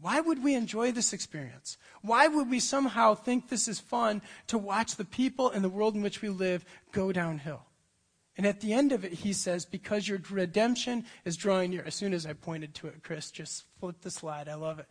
Why 0.00 0.20
would 0.20 0.42
we 0.42 0.54
enjoy 0.54 0.92
this 0.92 1.12
experience? 1.12 1.76
Why 2.02 2.26
would 2.26 2.48
we 2.48 2.60
somehow 2.60 3.14
think 3.14 3.48
this 3.48 3.68
is 3.68 3.78
fun 3.78 4.22
to 4.46 4.56
watch 4.56 4.96
the 4.96 5.04
people 5.04 5.50
and 5.50 5.62
the 5.62 5.68
world 5.68 5.94
in 5.94 6.02
which 6.02 6.22
we 6.22 6.30
live 6.30 6.64
go 6.92 7.12
downhill? 7.12 7.62
And 8.36 8.46
at 8.46 8.60
the 8.60 8.72
end 8.72 8.92
of 8.92 9.04
it, 9.04 9.12
he 9.12 9.34
says, 9.34 9.66
because 9.66 10.08
your 10.08 10.18
redemption 10.30 11.04
is 11.26 11.36
drawing 11.36 11.72
near. 11.72 11.84
As 11.84 11.94
soon 11.94 12.14
as 12.14 12.24
I 12.24 12.32
pointed 12.32 12.74
to 12.76 12.86
it, 12.86 13.02
Chris, 13.02 13.30
just 13.30 13.64
flip 13.78 14.00
the 14.00 14.10
slide. 14.10 14.48
I 14.48 14.54
love 14.54 14.78
it. 14.78 14.86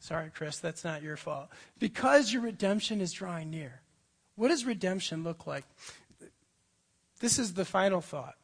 Sorry, 0.00 0.30
Chris, 0.34 0.58
that's 0.58 0.82
not 0.82 1.02
your 1.02 1.16
fault. 1.16 1.50
Because 1.78 2.32
your 2.32 2.42
redemption 2.42 3.00
is 3.00 3.12
drawing 3.12 3.50
near. 3.50 3.82
What 4.34 4.48
does 4.48 4.64
redemption 4.64 5.22
look 5.22 5.46
like? 5.46 5.64
This 7.20 7.38
is 7.38 7.54
the 7.54 7.66
final 7.66 8.00
thought. 8.00 8.34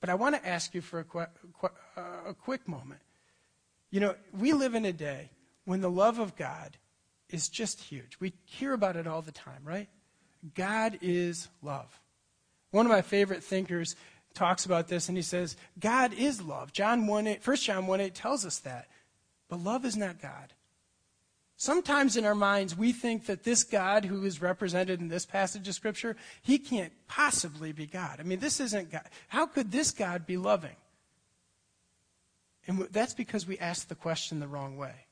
But 0.00 0.10
I 0.10 0.14
want 0.14 0.36
to 0.36 0.46
ask 0.46 0.74
you 0.74 0.82
for 0.82 1.00
a, 1.00 1.04
qu- 1.04 1.18
uh, 1.96 2.00
a 2.28 2.34
quick 2.34 2.68
moment. 2.68 3.00
You 3.90 4.00
know, 4.00 4.14
we 4.32 4.52
live 4.52 4.74
in 4.74 4.84
a 4.84 4.92
day 4.92 5.30
when 5.64 5.80
the 5.80 5.90
love 5.90 6.18
of 6.18 6.36
God 6.36 6.76
is 7.30 7.48
just 7.48 7.80
huge. 7.80 8.16
We 8.20 8.32
hear 8.44 8.72
about 8.72 8.96
it 8.96 9.06
all 9.06 9.22
the 9.22 9.32
time, 9.32 9.62
right? 9.64 9.88
God 10.54 10.98
is 11.02 11.48
love. 11.62 12.00
One 12.70 12.86
of 12.86 12.92
my 12.92 13.02
favorite 13.02 13.42
thinkers 13.42 13.96
talks 14.34 14.66
about 14.66 14.88
this 14.88 15.08
and 15.08 15.16
he 15.16 15.22
says, 15.22 15.56
God 15.80 16.12
is 16.12 16.42
love. 16.42 16.72
John 16.72 17.06
1 17.06 17.26
8, 17.26 17.46
1 17.46 17.56
John 17.56 17.86
1 17.86 18.00
8 18.00 18.14
tells 18.14 18.44
us 18.44 18.58
that. 18.60 18.88
But 19.48 19.60
love 19.60 19.84
is 19.84 19.96
not 19.96 20.20
God. 20.20 20.52
Sometimes 21.56 22.16
in 22.16 22.26
our 22.26 22.34
minds, 22.34 22.76
we 22.76 22.92
think 22.92 23.26
that 23.26 23.44
this 23.44 23.64
God 23.64 24.04
who 24.04 24.24
is 24.24 24.42
represented 24.42 25.00
in 25.00 25.08
this 25.08 25.24
passage 25.24 25.66
of 25.68 25.74
Scripture, 25.74 26.16
he 26.42 26.58
can't 26.58 26.92
possibly 27.08 27.72
be 27.72 27.86
God. 27.86 28.20
I 28.20 28.24
mean, 28.24 28.40
this 28.40 28.60
isn't 28.60 28.90
God. 28.90 29.08
How 29.28 29.46
could 29.46 29.72
this 29.72 29.90
God 29.90 30.26
be 30.26 30.36
loving? 30.36 30.76
And 32.66 32.88
that's 32.90 33.14
because 33.14 33.46
we 33.46 33.58
ask 33.58 33.88
the 33.88 33.94
question 33.94 34.40
the 34.40 34.48
wrong 34.48 34.76
way. 34.76 35.06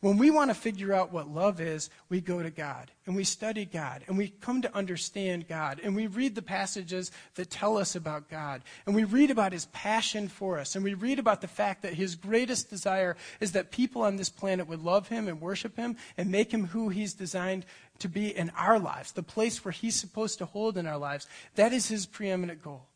When 0.00 0.16
we 0.16 0.30
want 0.30 0.50
to 0.50 0.54
figure 0.54 0.94
out 0.94 1.12
what 1.12 1.28
love 1.28 1.60
is, 1.60 1.90
we 2.08 2.22
go 2.22 2.42
to 2.42 2.48
God 2.50 2.90
and 3.04 3.14
we 3.14 3.24
study 3.24 3.66
God 3.66 4.02
and 4.06 4.16
we 4.16 4.28
come 4.28 4.62
to 4.62 4.74
understand 4.74 5.46
God 5.46 5.78
and 5.84 5.94
we 5.94 6.06
read 6.06 6.34
the 6.34 6.40
passages 6.40 7.12
that 7.34 7.50
tell 7.50 7.76
us 7.76 7.94
about 7.94 8.30
God 8.30 8.62
and 8.86 8.94
we 8.94 9.04
read 9.04 9.30
about 9.30 9.52
his 9.52 9.66
passion 9.66 10.28
for 10.28 10.58
us 10.58 10.74
and 10.74 10.82
we 10.82 10.94
read 10.94 11.18
about 11.18 11.42
the 11.42 11.48
fact 11.48 11.82
that 11.82 11.92
his 11.92 12.14
greatest 12.14 12.70
desire 12.70 13.14
is 13.40 13.52
that 13.52 13.72
people 13.72 14.00
on 14.00 14.16
this 14.16 14.30
planet 14.30 14.66
would 14.68 14.82
love 14.82 15.08
him 15.08 15.28
and 15.28 15.38
worship 15.38 15.76
him 15.76 15.96
and 16.16 16.30
make 16.30 16.50
him 16.50 16.68
who 16.68 16.88
he's 16.88 17.12
designed 17.12 17.66
to 17.98 18.08
be 18.08 18.34
in 18.34 18.50
our 18.56 18.78
lives, 18.78 19.12
the 19.12 19.22
place 19.22 19.62
where 19.62 19.72
he's 19.72 20.00
supposed 20.00 20.38
to 20.38 20.46
hold 20.46 20.78
in 20.78 20.86
our 20.86 20.96
lives. 20.96 21.26
That 21.56 21.74
is 21.74 21.88
his 21.88 22.06
preeminent 22.06 22.62
goal. 22.62 22.86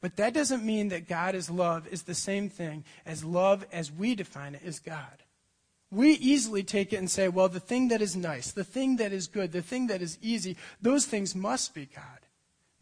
But 0.00 0.16
that 0.16 0.32
doesn't 0.32 0.64
mean 0.64 0.88
that 0.88 1.08
God 1.08 1.34
is 1.34 1.50
love 1.50 1.86
is 1.88 2.02
the 2.02 2.14
same 2.14 2.48
thing 2.48 2.84
as 3.04 3.24
love 3.24 3.66
as 3.72 3.92
we 3.92 4.14
define 4.14 4.54
it 4.54 4.62
as 4.64 4.78
God. 4.78 5.24
We 5.90 6.12
easily 6.12 6.62
take 6.62 6.92
it 6.92 6.96
and 6.98 7.10
say, 7.10 7.28
well, 7.28 7.48
the 7.48 7.60
thing 7.60 7.88
that 7.88 8.00
is 8.00 8.16
nice, 8.16 8.52
the 8.52 8.64
thing 8.64 8.96
that 8.96 9.12
is 9.12 9.26
good, 9.26 9.52
the 9.52 9.60
thing 9.60 9.88
that 9.88 10.00
is 10.00 10.18
easy, 10.22 10.56
those 10.80 11.04
things 11.04 11.34
must 11.34 11.74
be 11.74 11.86
God. 11.86 12.20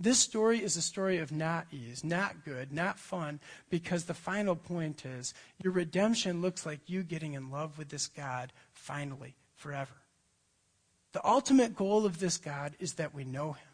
This 0.01 0.21
story 0.21 0.63
is 0.63 0.77
a 0.77 0.83
story 0.83 1.19
of 1.19 1.33
not 1.33 1.67
ease, 1.73 2.05
not 2.05 2.45
good, 2.45 2.73
not 2.73 3.01
fun, 3.01 3.41
because 3.69 4.05
the 4.05 4.15
final 4.15 4.55
point 4.55 5.05
is 5.05 5.35
your 5.61 5.73
redemption 5.73 6.41
looks 6.41 6.65
like 6.65 6.81
you 6.87 7.03
getting 7.03 7.33
in 7.33 7.51
love 7.51 7.79
with 7.79 7.89
this 7.89 8.07
God 8.07 8.53
finally, 8.73 9.35
forever. 9.57 9.95
The 11.13 11.27
ultimate 11.27 11.75
goal 11.75 12.07
of 12.07 12.21
this 12.21 12.37
God 12.37 12.77
is 12.79 12.95
that 12.95 13.13
we 13.13 13.25
know 13.25 13.53
him, 13.53 13.69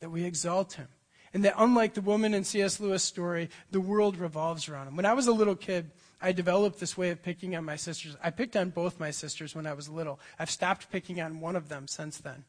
that 0.00 0.10
we 0.10 0.22
exalt 0.24 0.74
him, 0.74 0.88
and 1.34 1.44
that 1.44 1.54
unlike 1.58 1.94
the 1.94 2.00
woman 2.00 2.34
in 2.34 2.44
C.S. 2.44 2.80
Lewis' 2.80 3.02
story, 3.02 3.50
the 3.70 3.80
world 3.80 4.16
revolves 4.16 4.68
around 4.68 4.88
him. 4.88 4.96
When 4.96 5.06
I 5.06 5.14
was 5.14 5.26
a 5.26 5.32
little 5.32 5.56
kid, 5.56 5.90
I 6.20 6.32
developed 6.32 6.80
this 6.80 6.96
way 6.96 7.10
of 7.10 7.22
picking 7.22 7.54
on 7.54 7.64
my 7.64 7.76
sisters. 7.76 8.16
I 8.22 8.30
picked 8.30 8.56
on 8.56 8.70
both 8.70 8.98
my 8.98 9.10
sisters 9.10 9.54
when 9.54 9.66
I 9.66 9.72
was 9.72 9.88
little. 9.88 10.18
I've 10.38 10.50
stopped 10.50 10.90
picking 10.90 11.20
on 11.20 11.40
one 11.40 11.56
of 11.56 11.68
them 11.68 11.86
since 11.86 12.18
then, 12.18 12.44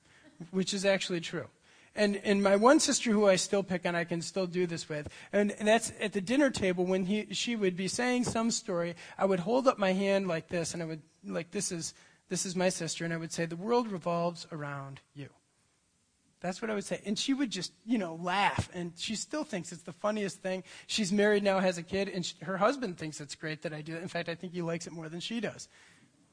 which 0.52 0.74
is 0.74 0.86
actually 0.86 1.22
true. 1.22 1.48
And, 1.96 2.18
and 2.24 2.42
my 2.42 2.56
one 2.56 2.80
sister 2.80 3.12
who 3.12 3.28
I 3.28 3.36
still 3.36 3.63
pick 3.63 3.86
on, 3.86 3.96
I 3.96 4.04
can 4.04 4.22
still 4.22 4.48
do 4.48 4.65
this 4.65 4.88
with. 4.88 5.10
And, 5.34 5.52
and 5.52 5.68
that's 5.68 5.92
at 6.00 6.13
the 6.13 6.22
dinner 6.22 6.50
table 6.50 6.86
when 6.86 7.06
he, 7.06 7.28
she 7.32 7.56
would 7.56 7.76
be 7.76 7.88
saying 7.88 8.24
some 8.24 8.52
story, 8.52 8.96
I 9.18 9.26
would 9.26 9.39
hold 9.39 9.68
up 9.68 9.78
my 9.78 9.94
hand 9.94 10.28
like 10.28 10.48
this, 10.48 10.74
and 10.74 10.82
I 10.82 10.86
would, 10.86 11.02
like, 11.26 11.52
this 11.52 11.72
is, 11.72 11.94
this 12.30 12.46
is 12.46 12.56
my 12.56 12.70
sister, 12.70 13.06
and 13.06 13.13
I 13.13 13.18
would 13.18 13.32
say, 13.32 13.46
The 13.46 13.56
world 13.56 13.92
revolves 13.92 14.48
around 14.52 15.02
you. 15.13 15.30
That's 16.41 16.62
what 16.62 16.71
I 16.71 16.73
would 16.73 16.86
say. 16.86 17.02
And 17.06 17.19
she 17.19 17.34
would 17.34 17.49
just, 17.49 17.73
you 17.86 17.97
know, 17.97 18.15
laugh. 18.15 18.69
And 18.73 18.93
she 18.97 19.15
still 19.15 19.43
thinks 19.43 19.71
it's 19.71 19.84
the 19.84 19.91
funniest 19.91 20.41
thing. 20.41 20.63
She's 20.88 21.12
married 21.12 21.43
now, 21.43 21.60
has 21.60 21.78
a 21.78 21.84
kid, 21.84 22.08
and 22.08 22.25
she, 22.25 22.36
her 22.43 22.58
husband 22.58 22.97
thinks 22.97 23.19
it's 23.19 23.36
great 23.36 23.63
that 23.63 23.73
I 23.73 23.82
do. 23.82 23.97
In 23.97 24.08
fact, 24.08 24.30
I 24.30 24.36
think 24.36 24.54
he 24.54 24.62
likes 24.62 24.88
it 24.88 24.93
more 24.93 25.10
than 25.10 25.19
she 25.19 25.41
does. 25.41 25.67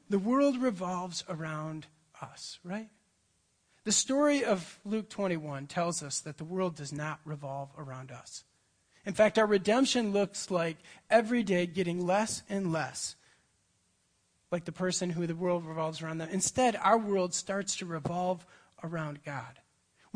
The 0.09 0.19
world 0.19 0.59
revolves 0.59 1.25
around 1.29 1.87
us, 2.23 2.61
right? 2.63 2.89
The 3.85 3.93
story 3.93 4.45
of 4.45 4.79
Luke 4.85 5.09
21 5.09 5.67
tells 5.67 6.03
us 6.03 6.21
that 6.21 6.39
the 6.39 6.45
world 6.45 6.77
does 6.77 6.93
not 6.93 7.19
revolve 7.25 7.71
around 7.77 8.13
us. 8.13 8.45
In 9.05 9.15
fact, 9.15 9.39
our 9.39 9.47
redemption 9.47 10.13
looks 10.13 10.51
like 10.51 10.77
every 11.11 11.43
day 11.43 11.67
getting 11.67 12.07
less 12.07 12.43
and 12.49 12.73
less 12.73 13.17
like 14.53 14.65
the 14.65 14.73
person 14.73 15.11
who 15.11 15.27
the 15.27 15.35
world 15.35 15.67
revolves 15.67 16.01
around 16.01 16.19
them. 16.19 16.29
Instead, 16.31 16.77
our 16.77 16.99
world 16.99 17.35
starts 17.35 17.77
to 17.77 17.87
revolve 17.87 18.47
around 18.83 19.25
God 19.25 19.59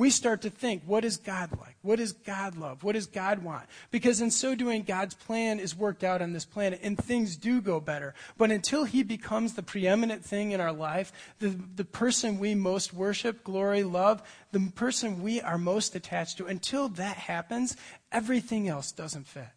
we 0.01 0.09
start 0.09 0.41
to 0.41 0.51
think, 0.51 0.83
what 0.87 1.05
is 1.05 1.19
God 1.19 1.51
like? 1.61 1.77
What 1.83 1.99
does 1.99 2.13
God 2.13 2.57
love? 2.57 2.83
What 2.83 2.95
does 2.95 3.07
God 3.07 3.45
want? 3.45 3.67
Because 3.91 4.23
in 4.23 4.31
so 4.31 4.55
doing, 4.55 4.83
God's 4.83 5.13
plan 5.13 5.61
is 5.61 5.77
worked 5.77 6.03
out 6.03 6.23
on 6.23 6.33
this 6.33 6.47
planet 6.47 6.81
and 6.83 6.97
things 6.97 7.37
do 7.37 7.61
go 7.61 7.81
better. 7.81 8.15
But 8.39 8.51
until 8.51 8.85
He 8.85 9.03
becomes 9.03 9.53
the 9.53 9.63
preeminent 9.63 10.25
thing 10.25 10.53
in 10.53 10.61
our 10.61 10.73
life, 10.73 11.13
the, 11.39 11.55
the 11.77 11.85
person 11.85 12.39
we 12.39 12.55
most 12.55 12.95
worship, 12.95 13.45
glory, 13.45 13.83
love, 13.83 14.23
the 14.53 14.73
person 14.75 15.23
we 15.23 15.43
are 15.43 15.59
most 15.59 15.95
attached 15.95 16.39
to, 16.39 16.47
until 16.47 16.89
that 16.89 17.19
happens, 17.19 17.77
everything 18.11 18.69
else 18.69 18.93
doesn't 18.93 19.27
fit. 19.27 19.49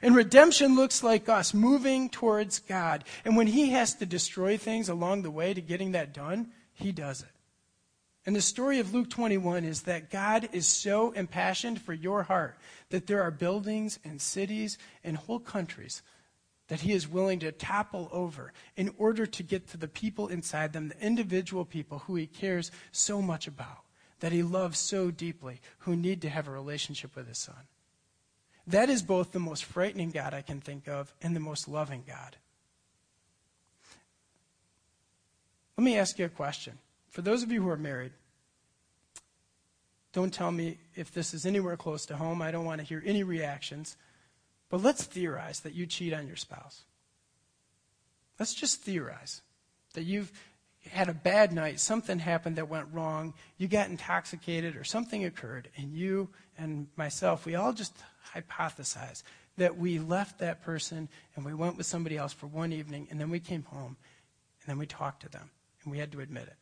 And 0.00 0.14
redemption 0.14 0.76
looks 0.76 1.02
like 1.02 1.28
us 1.28 1.52
moving 1.52 2.08
towards 2.08 2.60
God. 2.60 3.02
And 3.24 3.36
when 3.36 3.48
He 3.48 3.70
has 3.70 3.94
to 3.96 4.06
destroy 4.06 4.56
things 4.56 4.88
along 4.88 5.22
the 5.22 5.30
way 5.32 5.52
to 5.52 5.60
getting 5.60 5.90
that 5.92 6.14
done, 6.14 6.52
He 6.72 6.92
does 6.92 7.22
it. 7.22 7.31
And 8.24 8.36
the 8.36 8.42
story 8.42 8.78
of 8.78 8.94
Luke 8.94 9.10
21 9.10 9.64
is 9.64 9.82
that 9.82 10.10
God 10.10 10.48
is 10.52 10.66
so 10.66 11.10
impassioned 11.10 11.80
for 11.80 11.92
your 11.92 12.22
heart 12.22 12.56
that 12.90 13.06
there 13.06 13.22
are 13.22 13.32
buildings 13.32 13.98
and 14.04 14.20
cities 14.20 14.78
and 15.02 15.16
whole 15.16 15.40
countries 15.40 16.02
that 16.68 16.80
he 16.80 16.92
is 16.92 17.08
willing 17.08 17.40
to 17.40 17.50
topple 17.50 18.08
over 18.12 18.52
in 18.76 18.94
order 18.96 19.26
to 19.26 19.42
get 19.42 19.68
to 19.68 19.76
the 19.76 19.88
people 19.88 20.28
inside 20.28 20.72
them, 20.72 20.88
the 20.88 21.04
individual 21.04 21.64
people 21.64 21.98
who 22.00 22.14
he 22.14 22.26
cares 22.26 22.70
so 22.92 23.20
much 23.20 23.48
about, 23.48 23.82
that 24.20 24.32
he 24.32 24.42
loves 24.42 24.78
so 24.78 25.10
deeply, 25.10 25.60
who 25.78 25.96
need 25.96 26.22
to 26.22 26.30
have 26.30 26.46
a 26.46 26.52
relationship 26.52 27.16
with 27.16 27.26
his 27.26 27.38
son. 27.38 27.66
That 28.68 28.88
is 28.88 29.02
both 29.02 29.32
the 29.32 29.40
most 29.40 29.64
frightening 29.64 30.12
God 30.12 30.32
I 30.32 30.42
can 30.42 30.60
think 30.60 30.86
of 30.86 31.12
and 31.20 31.34
the 31.34 31.40
most 31.40 31.66
loving 31.66 32.04
God. 32.06 32.36
Let 35.76 35.84
me 35.84 35.98
ask 35.98 36.18
you 36.18 36.26
a 36.26 36.28
question. 36.28 36.78
For 37.12 37.22
those 37.22 37.42
of 37.42 37.52
you 37.52 37.62
who 37.62 37.68
are 37.68 37.76
married, 37.76 38.12
don't 40.12 40.32
tell 40.32 40.50
me 40.50 40.78
if 40.94 41.12
this 41.12 41.32
is 41.32 41.46
anywhere 41.46 41.76
close 41.76 42.06
to 42.06 42.16
home. 42.16 42.42
I 42.42 42.50
don't 42.50 42.64
want 42.64 42.80
to 42.80 42.86
hear 42.86 43.02
any 43.04 43.22
reactions. 43.22 43.96
But 44.68 44.82
let's 44.82 45.04
theorize 45.04 45.60
that 45.60 45.74
you 45.74 45.86
cheat 45.86 46.14
on 46.14 46.26
your 46.26 46.36
spouse. 46.36 46.84
Let's 48.38 48.54
just 48.54 48.80
theorize 48.82 49.42
that 49.92 50.04
you've 50.04 50.32
had 50.90 51.08
a 51.08 51.14
bad 51.14 51.52
night, 51.52 51.78
something 51.78 52.18
happened 52.18 52.56
that 52.56 52.68
went 52.68 52.88
wrong, 52.92 53.34
you 53.56 53.68
got 53.68 53.88
intoxicated, 53.88 54.74
or 54.74 54.82
something 54.82 55.24
occurred, 55.24 55.68
and 55.76 55.92
you 55.92 56.28
and 56.58 56.88
myself, 56.96 57.46
we 57.46 57.54
all 57.54 57.72
just 57.72 57.94
hypothesize 58.34 59.22
that 59.58 59.76
we 59.76 59.98
left 59.98 60.40
that 60.40 60.62
person 60.62 61.08
and 61.36 61.44
we 61.44 61.54
went 61.54 61.76
with 61.76 61.86
somebody 61.86 62.16
else 62.16 62.32
for 62.32 62.46
one 62.46 62.72
evening, 62.72 63.06
and 63.10 63.20
then 63.20 63.30
we 63.30 63.38
came 63.38 63.62
home, 63.64 63.96
and 64.62 64.66
then 64.66 64.78
we 64.78 64.86
talked 64.86 65.22
to 65.22 65.28
them, 65.28 65.50
and 65.84 65.92
we 65.92 65.98
had 65.98 66.10
to 66.10 66.20
admit 66.20 66.44
it. 66.44 66.56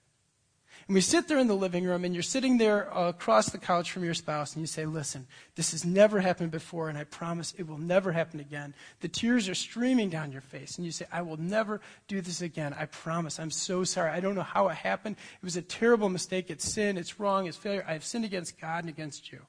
And 0.90 0.94
we 0.96 1.02
sit 1.02 1.28
there 1.28 1.38
in 1.38 1.46
the 1.46 1.54
living 1.54 1.84
room, 1.84 2.04
and 2.04 2.12
you're 2.12 2.20
sitting 2.20 2.58
there 2.58 2.88
across 2.90 3.50
the 3.50 3.58
couch 3.58 3.92
from 3.92 4.02
your 4.02 4.12
spouse, 4.12 4.54
and 4.54 4.60
you 4.60 4.66
say, 4.66 4.86
Listen, 4.86 5.28
this 5.54 5.70
has 5.70 5.84
never 5.84 6.18
happened 6.18 6.50
before, 6.50 6.88
and 6.88 6.98
I 6.98 7.04
promise 7.04 7.54
it 7.56 7.68
will 7.68 7.78
never 7.78 8.10
happen 8.10 8.40
again. 8.40 8.74
The 8.98 9.06
tears 9.06 9.48
are 9.48 9.54
streaming 9.54 10.10
down 10.10 10.32
your 10.32 10.40
face, 10.40 10.78
and 10.78 10.84
you 10.84 10.90
say, 10.90 11.06
I 11.12 11.22
will 11.22 11.36
never 11.36 11.80
do 12.08 12.20
this 12.20 12.42
again. 12.42 12.74
I 12.76 12.86
promise. 12.86 13.38
I'm 13.38 13.52
so 13.52 13.84
sorry. 13.84 14.10
I 14.10 14.18
don't 14.18 14.34
know 14.34 14.42
how 14.42 14.66
it 14.66 14.74
happened. 14.74 15.14
It 15.40 15.44
was 15.44 15.54
a 15.54 15.62
terrible 15.62 16.08
mistake. 16.08 16.50
It's 16.50 16.68
sin. 16.68 16.98
It's 16.98 17.20
wrong. 17.20 17.46
It's 17.46 17.56
failure. 17.56 17.84
I 17.86 17.92
have 17.92 18.02
sinned 18.02 18.24
against 18.24 18.60
God 18.60 18.82
and 18.82 18.88
against 18.88 19.30
you. 19.30 19.42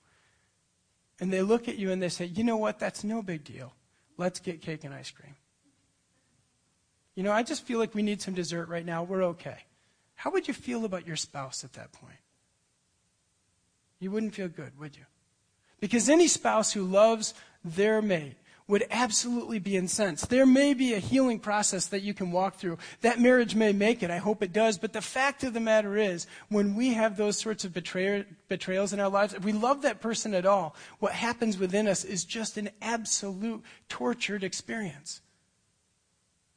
And 1.19 1.33
they 1.33 1.41
look 1.41 1.67
at 1.67 1.79
you 1.79 1.89
and 1.89 1.99
they 1.99 2.09
say, 2.09 2.25
You 2.25 2.43
know 2.43 2.57
what? 2.57 2.77
That's 2.77 3.03
no 3.03 3.23
big 3.23 3.43
deal. 3.43 3.73
Let's 4.15 4.39
get 4.39 4.61
cake 4.61 4.83
and 4.83 4.93
ice 4.93 5.09
cream. 5.09 5.33
You 7.15 7.23
know, 7.23 7.31
I 7.31 7.41
just 7.41 7.65
feel 7.65 7.79
like 7.79 7.95
we 7.95 8.03
need 8.03 8.21
some 8.21 8.35
dessert 8.35 8.69
right 8.69 8.85
now. 8.85 9.01
We're 9.01 9.23
okay. 9.23 9.57
How 10.21 10.29
would 10.29 10.47
you 10.47 10.53
feel 10.53 10.85
about 10.85 11.07
your 11.07 11.15
spouse 11.15 11.63
at 11.63 11.73
that 11.73 11.91
point? 11.93 12.19
You 13.99 14.11
wouldn't 14.11 14.35
feel 14.35 14.49
good, 14.49 14.77
would 14.79 14.95
you? 14.95 15.05
Because 15.79 16.09
any 16.09 16.27
spouse 16.27 16.73
who 16.73 16.83
loves 16.83 17.33
their 17.65 18.03
mate 18.03 18.35
would 18.67 18.85
absolutely 18.91 19.57
be 19.57 19.75
incensed. 19.75 20.29
There 20.29 20.45
may 20.45 20.75
be 20.75 20.93
a 20.93 20.99
healing 20.99 21.39
process 21.39 21.87
that 21.87 22.03
you 22.03 22.13
can 22.13 22.31
walk 22.31 22.57
through. 22.57 22.77
That 23.01 23.19
marriage 23.19 23.55
may 23.55 23.73
make 23.73 24.03
it. 24.03 24.11
I 24.11 24.17
hope 24.17 24.43
it 24.43 24.53
does. 24.53 24.77
But 24.77 24.93
the 24.93 25.01
fact 25.01 25.43
of 25.43 25.55
the 25.55 25.59
matter 25.59 25.97
is, 25.97 26.27
when 26.49 26.75
we 26.75 26.93
have 26.93 27.17
those 27.17 27.39
sorts 27.39 27.65
of 27.65 27.73
betrayals 27.73 28.93
in 28.93 28.99
our 28.99 29.09
lives, 29.09 29.33
if 29.33 29.43
we 29.43 29.53
love 29.53 29.81
that 29.81 30.01
person 30.01 30.35
at 30.35 30.45
all, 30.45 30.75
what 30.99 31.13
happens 31.13 31.57
within 31.57 31.87
us 31.87 32.03
is 32.03 32.25
just 32.25 32.57
an 32.57 32.69
absolute 32.79 33.63
tortured 33.89 34.43
experience. 34.43 35.21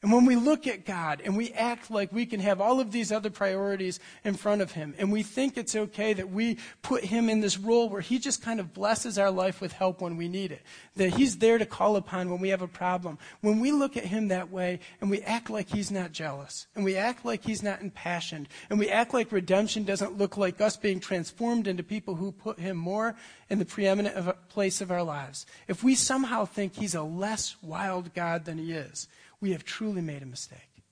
And 0.04 0.12
when 0.12 0.26
we 0.26 0.36
look 0.36 0.66
at 0.66 0.84
God 0.84 1.22
and 1.24 1.34
we 1.34 1.50
act 1.52 1.90
like 1.90 2.12
we 2.12 2.26
can 2.26 2.38
have 2.40 2.60
all 2.60 2.78
of 2.78 2.92
these 2.92 3.10
other 3.10 3.30
priorities 3.30 4.00
in 4.22 4.34
front 4.34 4.60
of 4.60 4.72
Him, 4.72 4.94
and 4.98 5.10
we 5.10 5.22
think 5.22 5.56
it's 5.56 5.74
okay 5.74 6.12
that 6.12 6.30
we 6.30 6.58
put 6.82 7.04
Him 7.04 7.30
in 7.30 7.40
this 7.40 7.56
role 7.56 7.88
where 7.88 8.02
He 8.02 8.18
just 8.18 8.42
kind 8.42 8.60
of 8.60 8.74
blesses 8.74 9.18
our 9.18 9.30
life 9.30 9.62
with 9.62 9.72
help 9.72 10.02
when 10.02 10.18
we 10.18 10.28
need 10.28 10.52
it, 10.52 10.60
that 10.96 11.14
He's 11.14 11.38
there 11.38 11.56
to 11.56 11.64
call 11.64 11.96
upon 11.96 12.28
when 12.28 12.38
we 12.38 12.50
have 12.50 12.60
a 12.60 12.68
problem, 12.68 13.16
when 13.40 13.60
we 13.60 13.72
look 13.72 13.96
at 13.96 14.04
Him 14.04 14.28
that 14.28 14.50
way 14.50 14.80
and 15.00 15.10
we 15.10 15.22
act 15.22 15.48
like 15.48 15.70
He's 15.70 15.90
not 15.90 16.12
jealous, 16.12 16.66
and 16.76 16.84
we 16.84 16.96
act 16.96 17.24
like 17.24 17.42
He's 17.42 17.62
not 17.62 17.80
impassioned, 17.80 18.48
and 18.68 18.78
we 18.78 18.90
act 18.90 19.14
like 19.14 19.32
redemption 19.32 19.84
doesn't 19.84 20.18
look 20.18 20.36
like 20.36 20.60
us 20.60 20.76
being 20.76 21.00
transformed 21.00 21.66
into 21.66 21.82
people 21.82 22.16
who 22.16 22.30
put 22.30 22.58
Him 22.58 22.76
more 22.76 23.16
in 23.48 23.58
the 23.58 23.64
preeminent 23.64 24.36
place 24.50 24.82
of 24.82 24.90
our 24.90 25.02
lives, 25.02 25.46
if 25.66 25.82
we 25.82 25.94
somehow 25.94 26.44
think 26.44 26.74
He's 26.74 26.94
a 26.94 27.02
less 27.02 27.56
wild 27.62 28.12
God 28.12 28.44
than 28.44 28.58
He 28.58 28.72
is, 28.72 29.08
we 29.44 29.52
have 29.52 29.62
truly 29.62 30.00
made 30.00 30.22
a 30.22 30.26
mistake. 30.26 30.82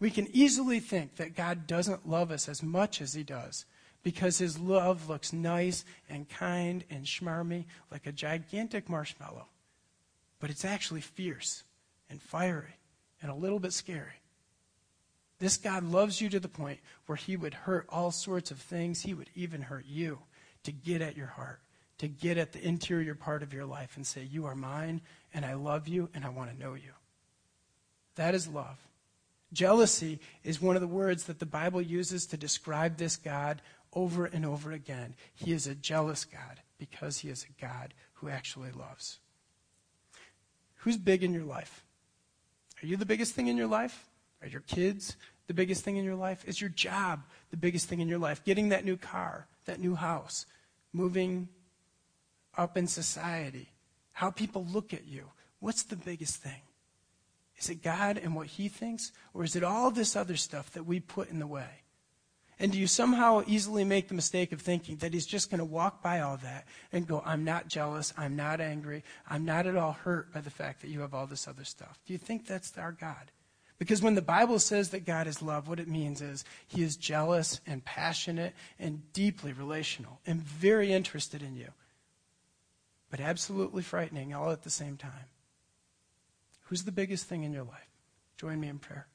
We 0.00 0.08
can 0.08 0.28
easily 0.32 0.80
think 0.80 1.16
that 1.16 1.36
God 1.36 1.66
doesn't 1.66 2.08
love 2.08 2.30
us 2.30 2.48
as 2.48 2.62
much 2.62 3.02
as 3.02 3.12
He 3.12 3.22
does 3.22 3.66
because 4.02 4.38
His 4.38 4.58
love 4.58 5.10
looks 5.10 5.30
nice 5.30 5.84
and 6.08 6.26
kind 6.26 6.84
and 6.88 7.04
schmarmy 7.04 7.66
like 7.90 8.06
a 8.06 8.12
gigantic 8.12 8.88
marshmallow. 8.88 9.44
But 10.40 10.48
it's 10.48 10.64
actually 10.64 11.02
fierce 11.02 11.64
and 12.08 12.22
fiery 12.22 12.78
and 13.20 13.30
a 13.30 13.34
little 13.34 13.60
bit 13.60 13.74
scary. 13.74 14.22
This 15.38 15.58
God 15.58 15.84
loves 15.84 16.18
you 16.18 16.30
to 16.30 16.40
the 16.40 16.48
point 16.48 16.80
where 17.04 17.16
He 17.16 17.36
would 17.36 17.52
hurt 17.52 17.84
all 17.90 18.10
sorts 18.10 18.50
of 18.50 18.58
things. 18.58 19.02
He 19.02 19.12
would 19.12 19.28
even 19.34 19.60
hurt 19.60 19.84
you 19.86 20.20
to 20.62 20.72
get 20.72 21.02
at 21.02 21.14
your 21.14 21.26
heart, 21.26 21.60
to 21.98 22.08
get 22.08 22.38
at 22.38 22.52
the 22.52 22.66
interior 22.66 23.14
part 23.14 23.42
of 23.42 23.52
your 23.52 23.66
life 23.66 23.96
and 23.96 24.06
say, 24.06 24.22
You 24.22 24.46
are 24.46 24.56
mine, 24.56 25.02
and 25.34 25.44
I 25.44 25.52
love 25.52 25.88
you, 25.88 26.08
and 26.14 26.24
I 26.24 26.30
want 26.30 26.50
to 26.50 26.58
know 26.58 26.72
you. 26.72 26.92
That 28.16 28.34
is 28.34 28.48
love. 28.48 28.78
Jealousy 29.52 30.18
is 30.44 30.62
one 30.62 30.76
of 30.76 30.82
the 30.82 30.88
words 30.88 31.24
that 31.24 31.38
the 31.38 31.46
Bible 31.46 31.82
uses 31.82 32.26
to 32.26 32.36
describe 32.36 32.96
this 32.96 33.16
God 33.16 33.60
over 33.92 34.24
and 34.24 34.46
over 34.46 34.72
again. 34.72 35.14
He 35.34 35.52
is 35.52 35.66
a 35.66 35.74
jealous 35.74 36.24
God 36.24 36.60
because 36.78 37.18
he 37.18 37.28
is 37.28 37.44
a 37.44 37.60
God 37.60 37.92
who 38.14 38.28
actually 38.28 38.70
loves. 38.70 39.18
Who's 40.76 40.96
big 40.96 41.22
in 41.22 41.34
your 41.34 41.44
life? 41.44 41.84
Are 42.82 42.86
you 42.86 42.96
the 42.96 43.06
biggest 43.06 43.34
thing 43.34 43.46
in 43.46 43.56
your 43.56 43.66
life? 43.66 44.08
Are 44.40 44.48
your 44.48 44.62
kids 44.62 45.16
the 45.46 45.54
biggest 45.54 45.84
thing 45.84 45.96
in 45.96 46.04
your 46.04 46.16
life? 46.16 46.44
Is 46.46 46.60
your 46.60 46.70
job 46.70 47.22
the 47.50 47.56
biggest 47.56 47.88
thing 47.88 48.00
in 48.00 48.08
your 48.08 48.18
life? 48.18 48.42
Getting 48.44 48.70
that 48.70 48.84
new 48.84 48.96
car, 48.96 49.46
that 49.66 49.80
new 49.80 49.94
house, 49.94 50.46
moving 50.92 51.48
up 52.56 52.76
in 52.76 52.86
society, 52.86 53.68
how 54.12 54.30
people 54.30 54.66
look 54.72 54.92
at 54.92 55.06
you. 55.06 55.24
What's 55.60 55.84
the 55.84 55.96
biggest 55.96 56.36
thing? 56.36 56.62
Is 57.62 57.70
it 57.70 57.82
God 57.82 58.18
and 58.18 58.34
what 58.34 58.48
He 58.48 58.68
thinks? 58.68 59.12
Or 59.32 59.44
is 59.44 59.56
it 59.56 59.64
all 59.64 59.90
this 59.90 60.16
other 60.16 60.36
stuff 60.36 60.70
that 60.72 60.84
we 60.84 61.00
put 61.00 61.30
in 61.30 61.38
the 61.38 61.46
way? 61.46 61.68
And 62.58 62.70
do 62.70 62.78
you 62.78 62.86
somehow 62.86 63.42
easily 63.46 63.84
make 63.84 64.08
the 64.08 64.14
mistake 64.14 64.52
of 64.52 64.60
thinking 64.60 64.96
that 64.96 65.14
He's 65.14 65.26
just 65.26 65.50
going 65.50 65.58
to 65.60 65.64
walk 65.64 66.02
by 66.02 66.20
all 66.20 66.36
that 66.38 66.66
and 66.92 67.06
go, 67.06 67.22
I'm 67.24 67.44
not 67.44 67.68
jealous, 67.68 68.12
I'm 68.16 68.36
not 68.36 68.60
angry, 68.60 69.04
I'm 69.28 69.44
not 69.44 69.66
at 69.66 69.76
all 69.76 69.92
hurt 69.92 70.32
by 70.32 70.40
the 70.40 70.50
fact 70.50 70.82
that 70.82 70.90
you 70.90 71.00
have 71.00 71.14
all 71.14 71.26
this 71.26 71.48
other 71.48 71.64
stuff? 71.64 72.00
Do 72.06 72.12
you 72.12 72.18
think 72.18 72.46
that's 72.46 72.76
our 72.76 72.92
God? 72.92 73.30
Because 73.78 74.02
when 74.02 74.14
the 74.14 74.22
Bible 74.22 74.58
says 74.58 74.90
that 74.90 75.06
God 75.06 75.26
is 75.26 75.42
love, 75.42 75.68
what 75.68 75.80
it 75.80 75.88
means 75.88 76.20
is 76.20 76.44
He 76.66 76.82
is 76.82 76.96
jealous 76.96 77.60
and 77.66 77.84
passionate 77.84 78.54
and 78.78 79.12
deeply 79.12 79.52
relational 79.52 80.20
and 80.26 80.40
very 80.40 80.92
interested 80.92 81.42
in 81.42 81.56
you 81.56 81.68
but 83.12 83.20
absolutely 83.20 83.82
frightening 83.82 84.32
all 84.32 84.50
at 84.50 84.62
the 84.62 84.70
same 84.70 84.96
time. 84.96 85.28
Who's 86.64 86.84
the 86.84 86.92
biggest 86.92 87.26
thing 87.26 87.44
in 87.44 87.52
your 87.52 87.64
life? 87.64 87.90
Join 88.36 88.60
me 88.60 88.68
in 88.68 88.78
prayer. 88.78 89.06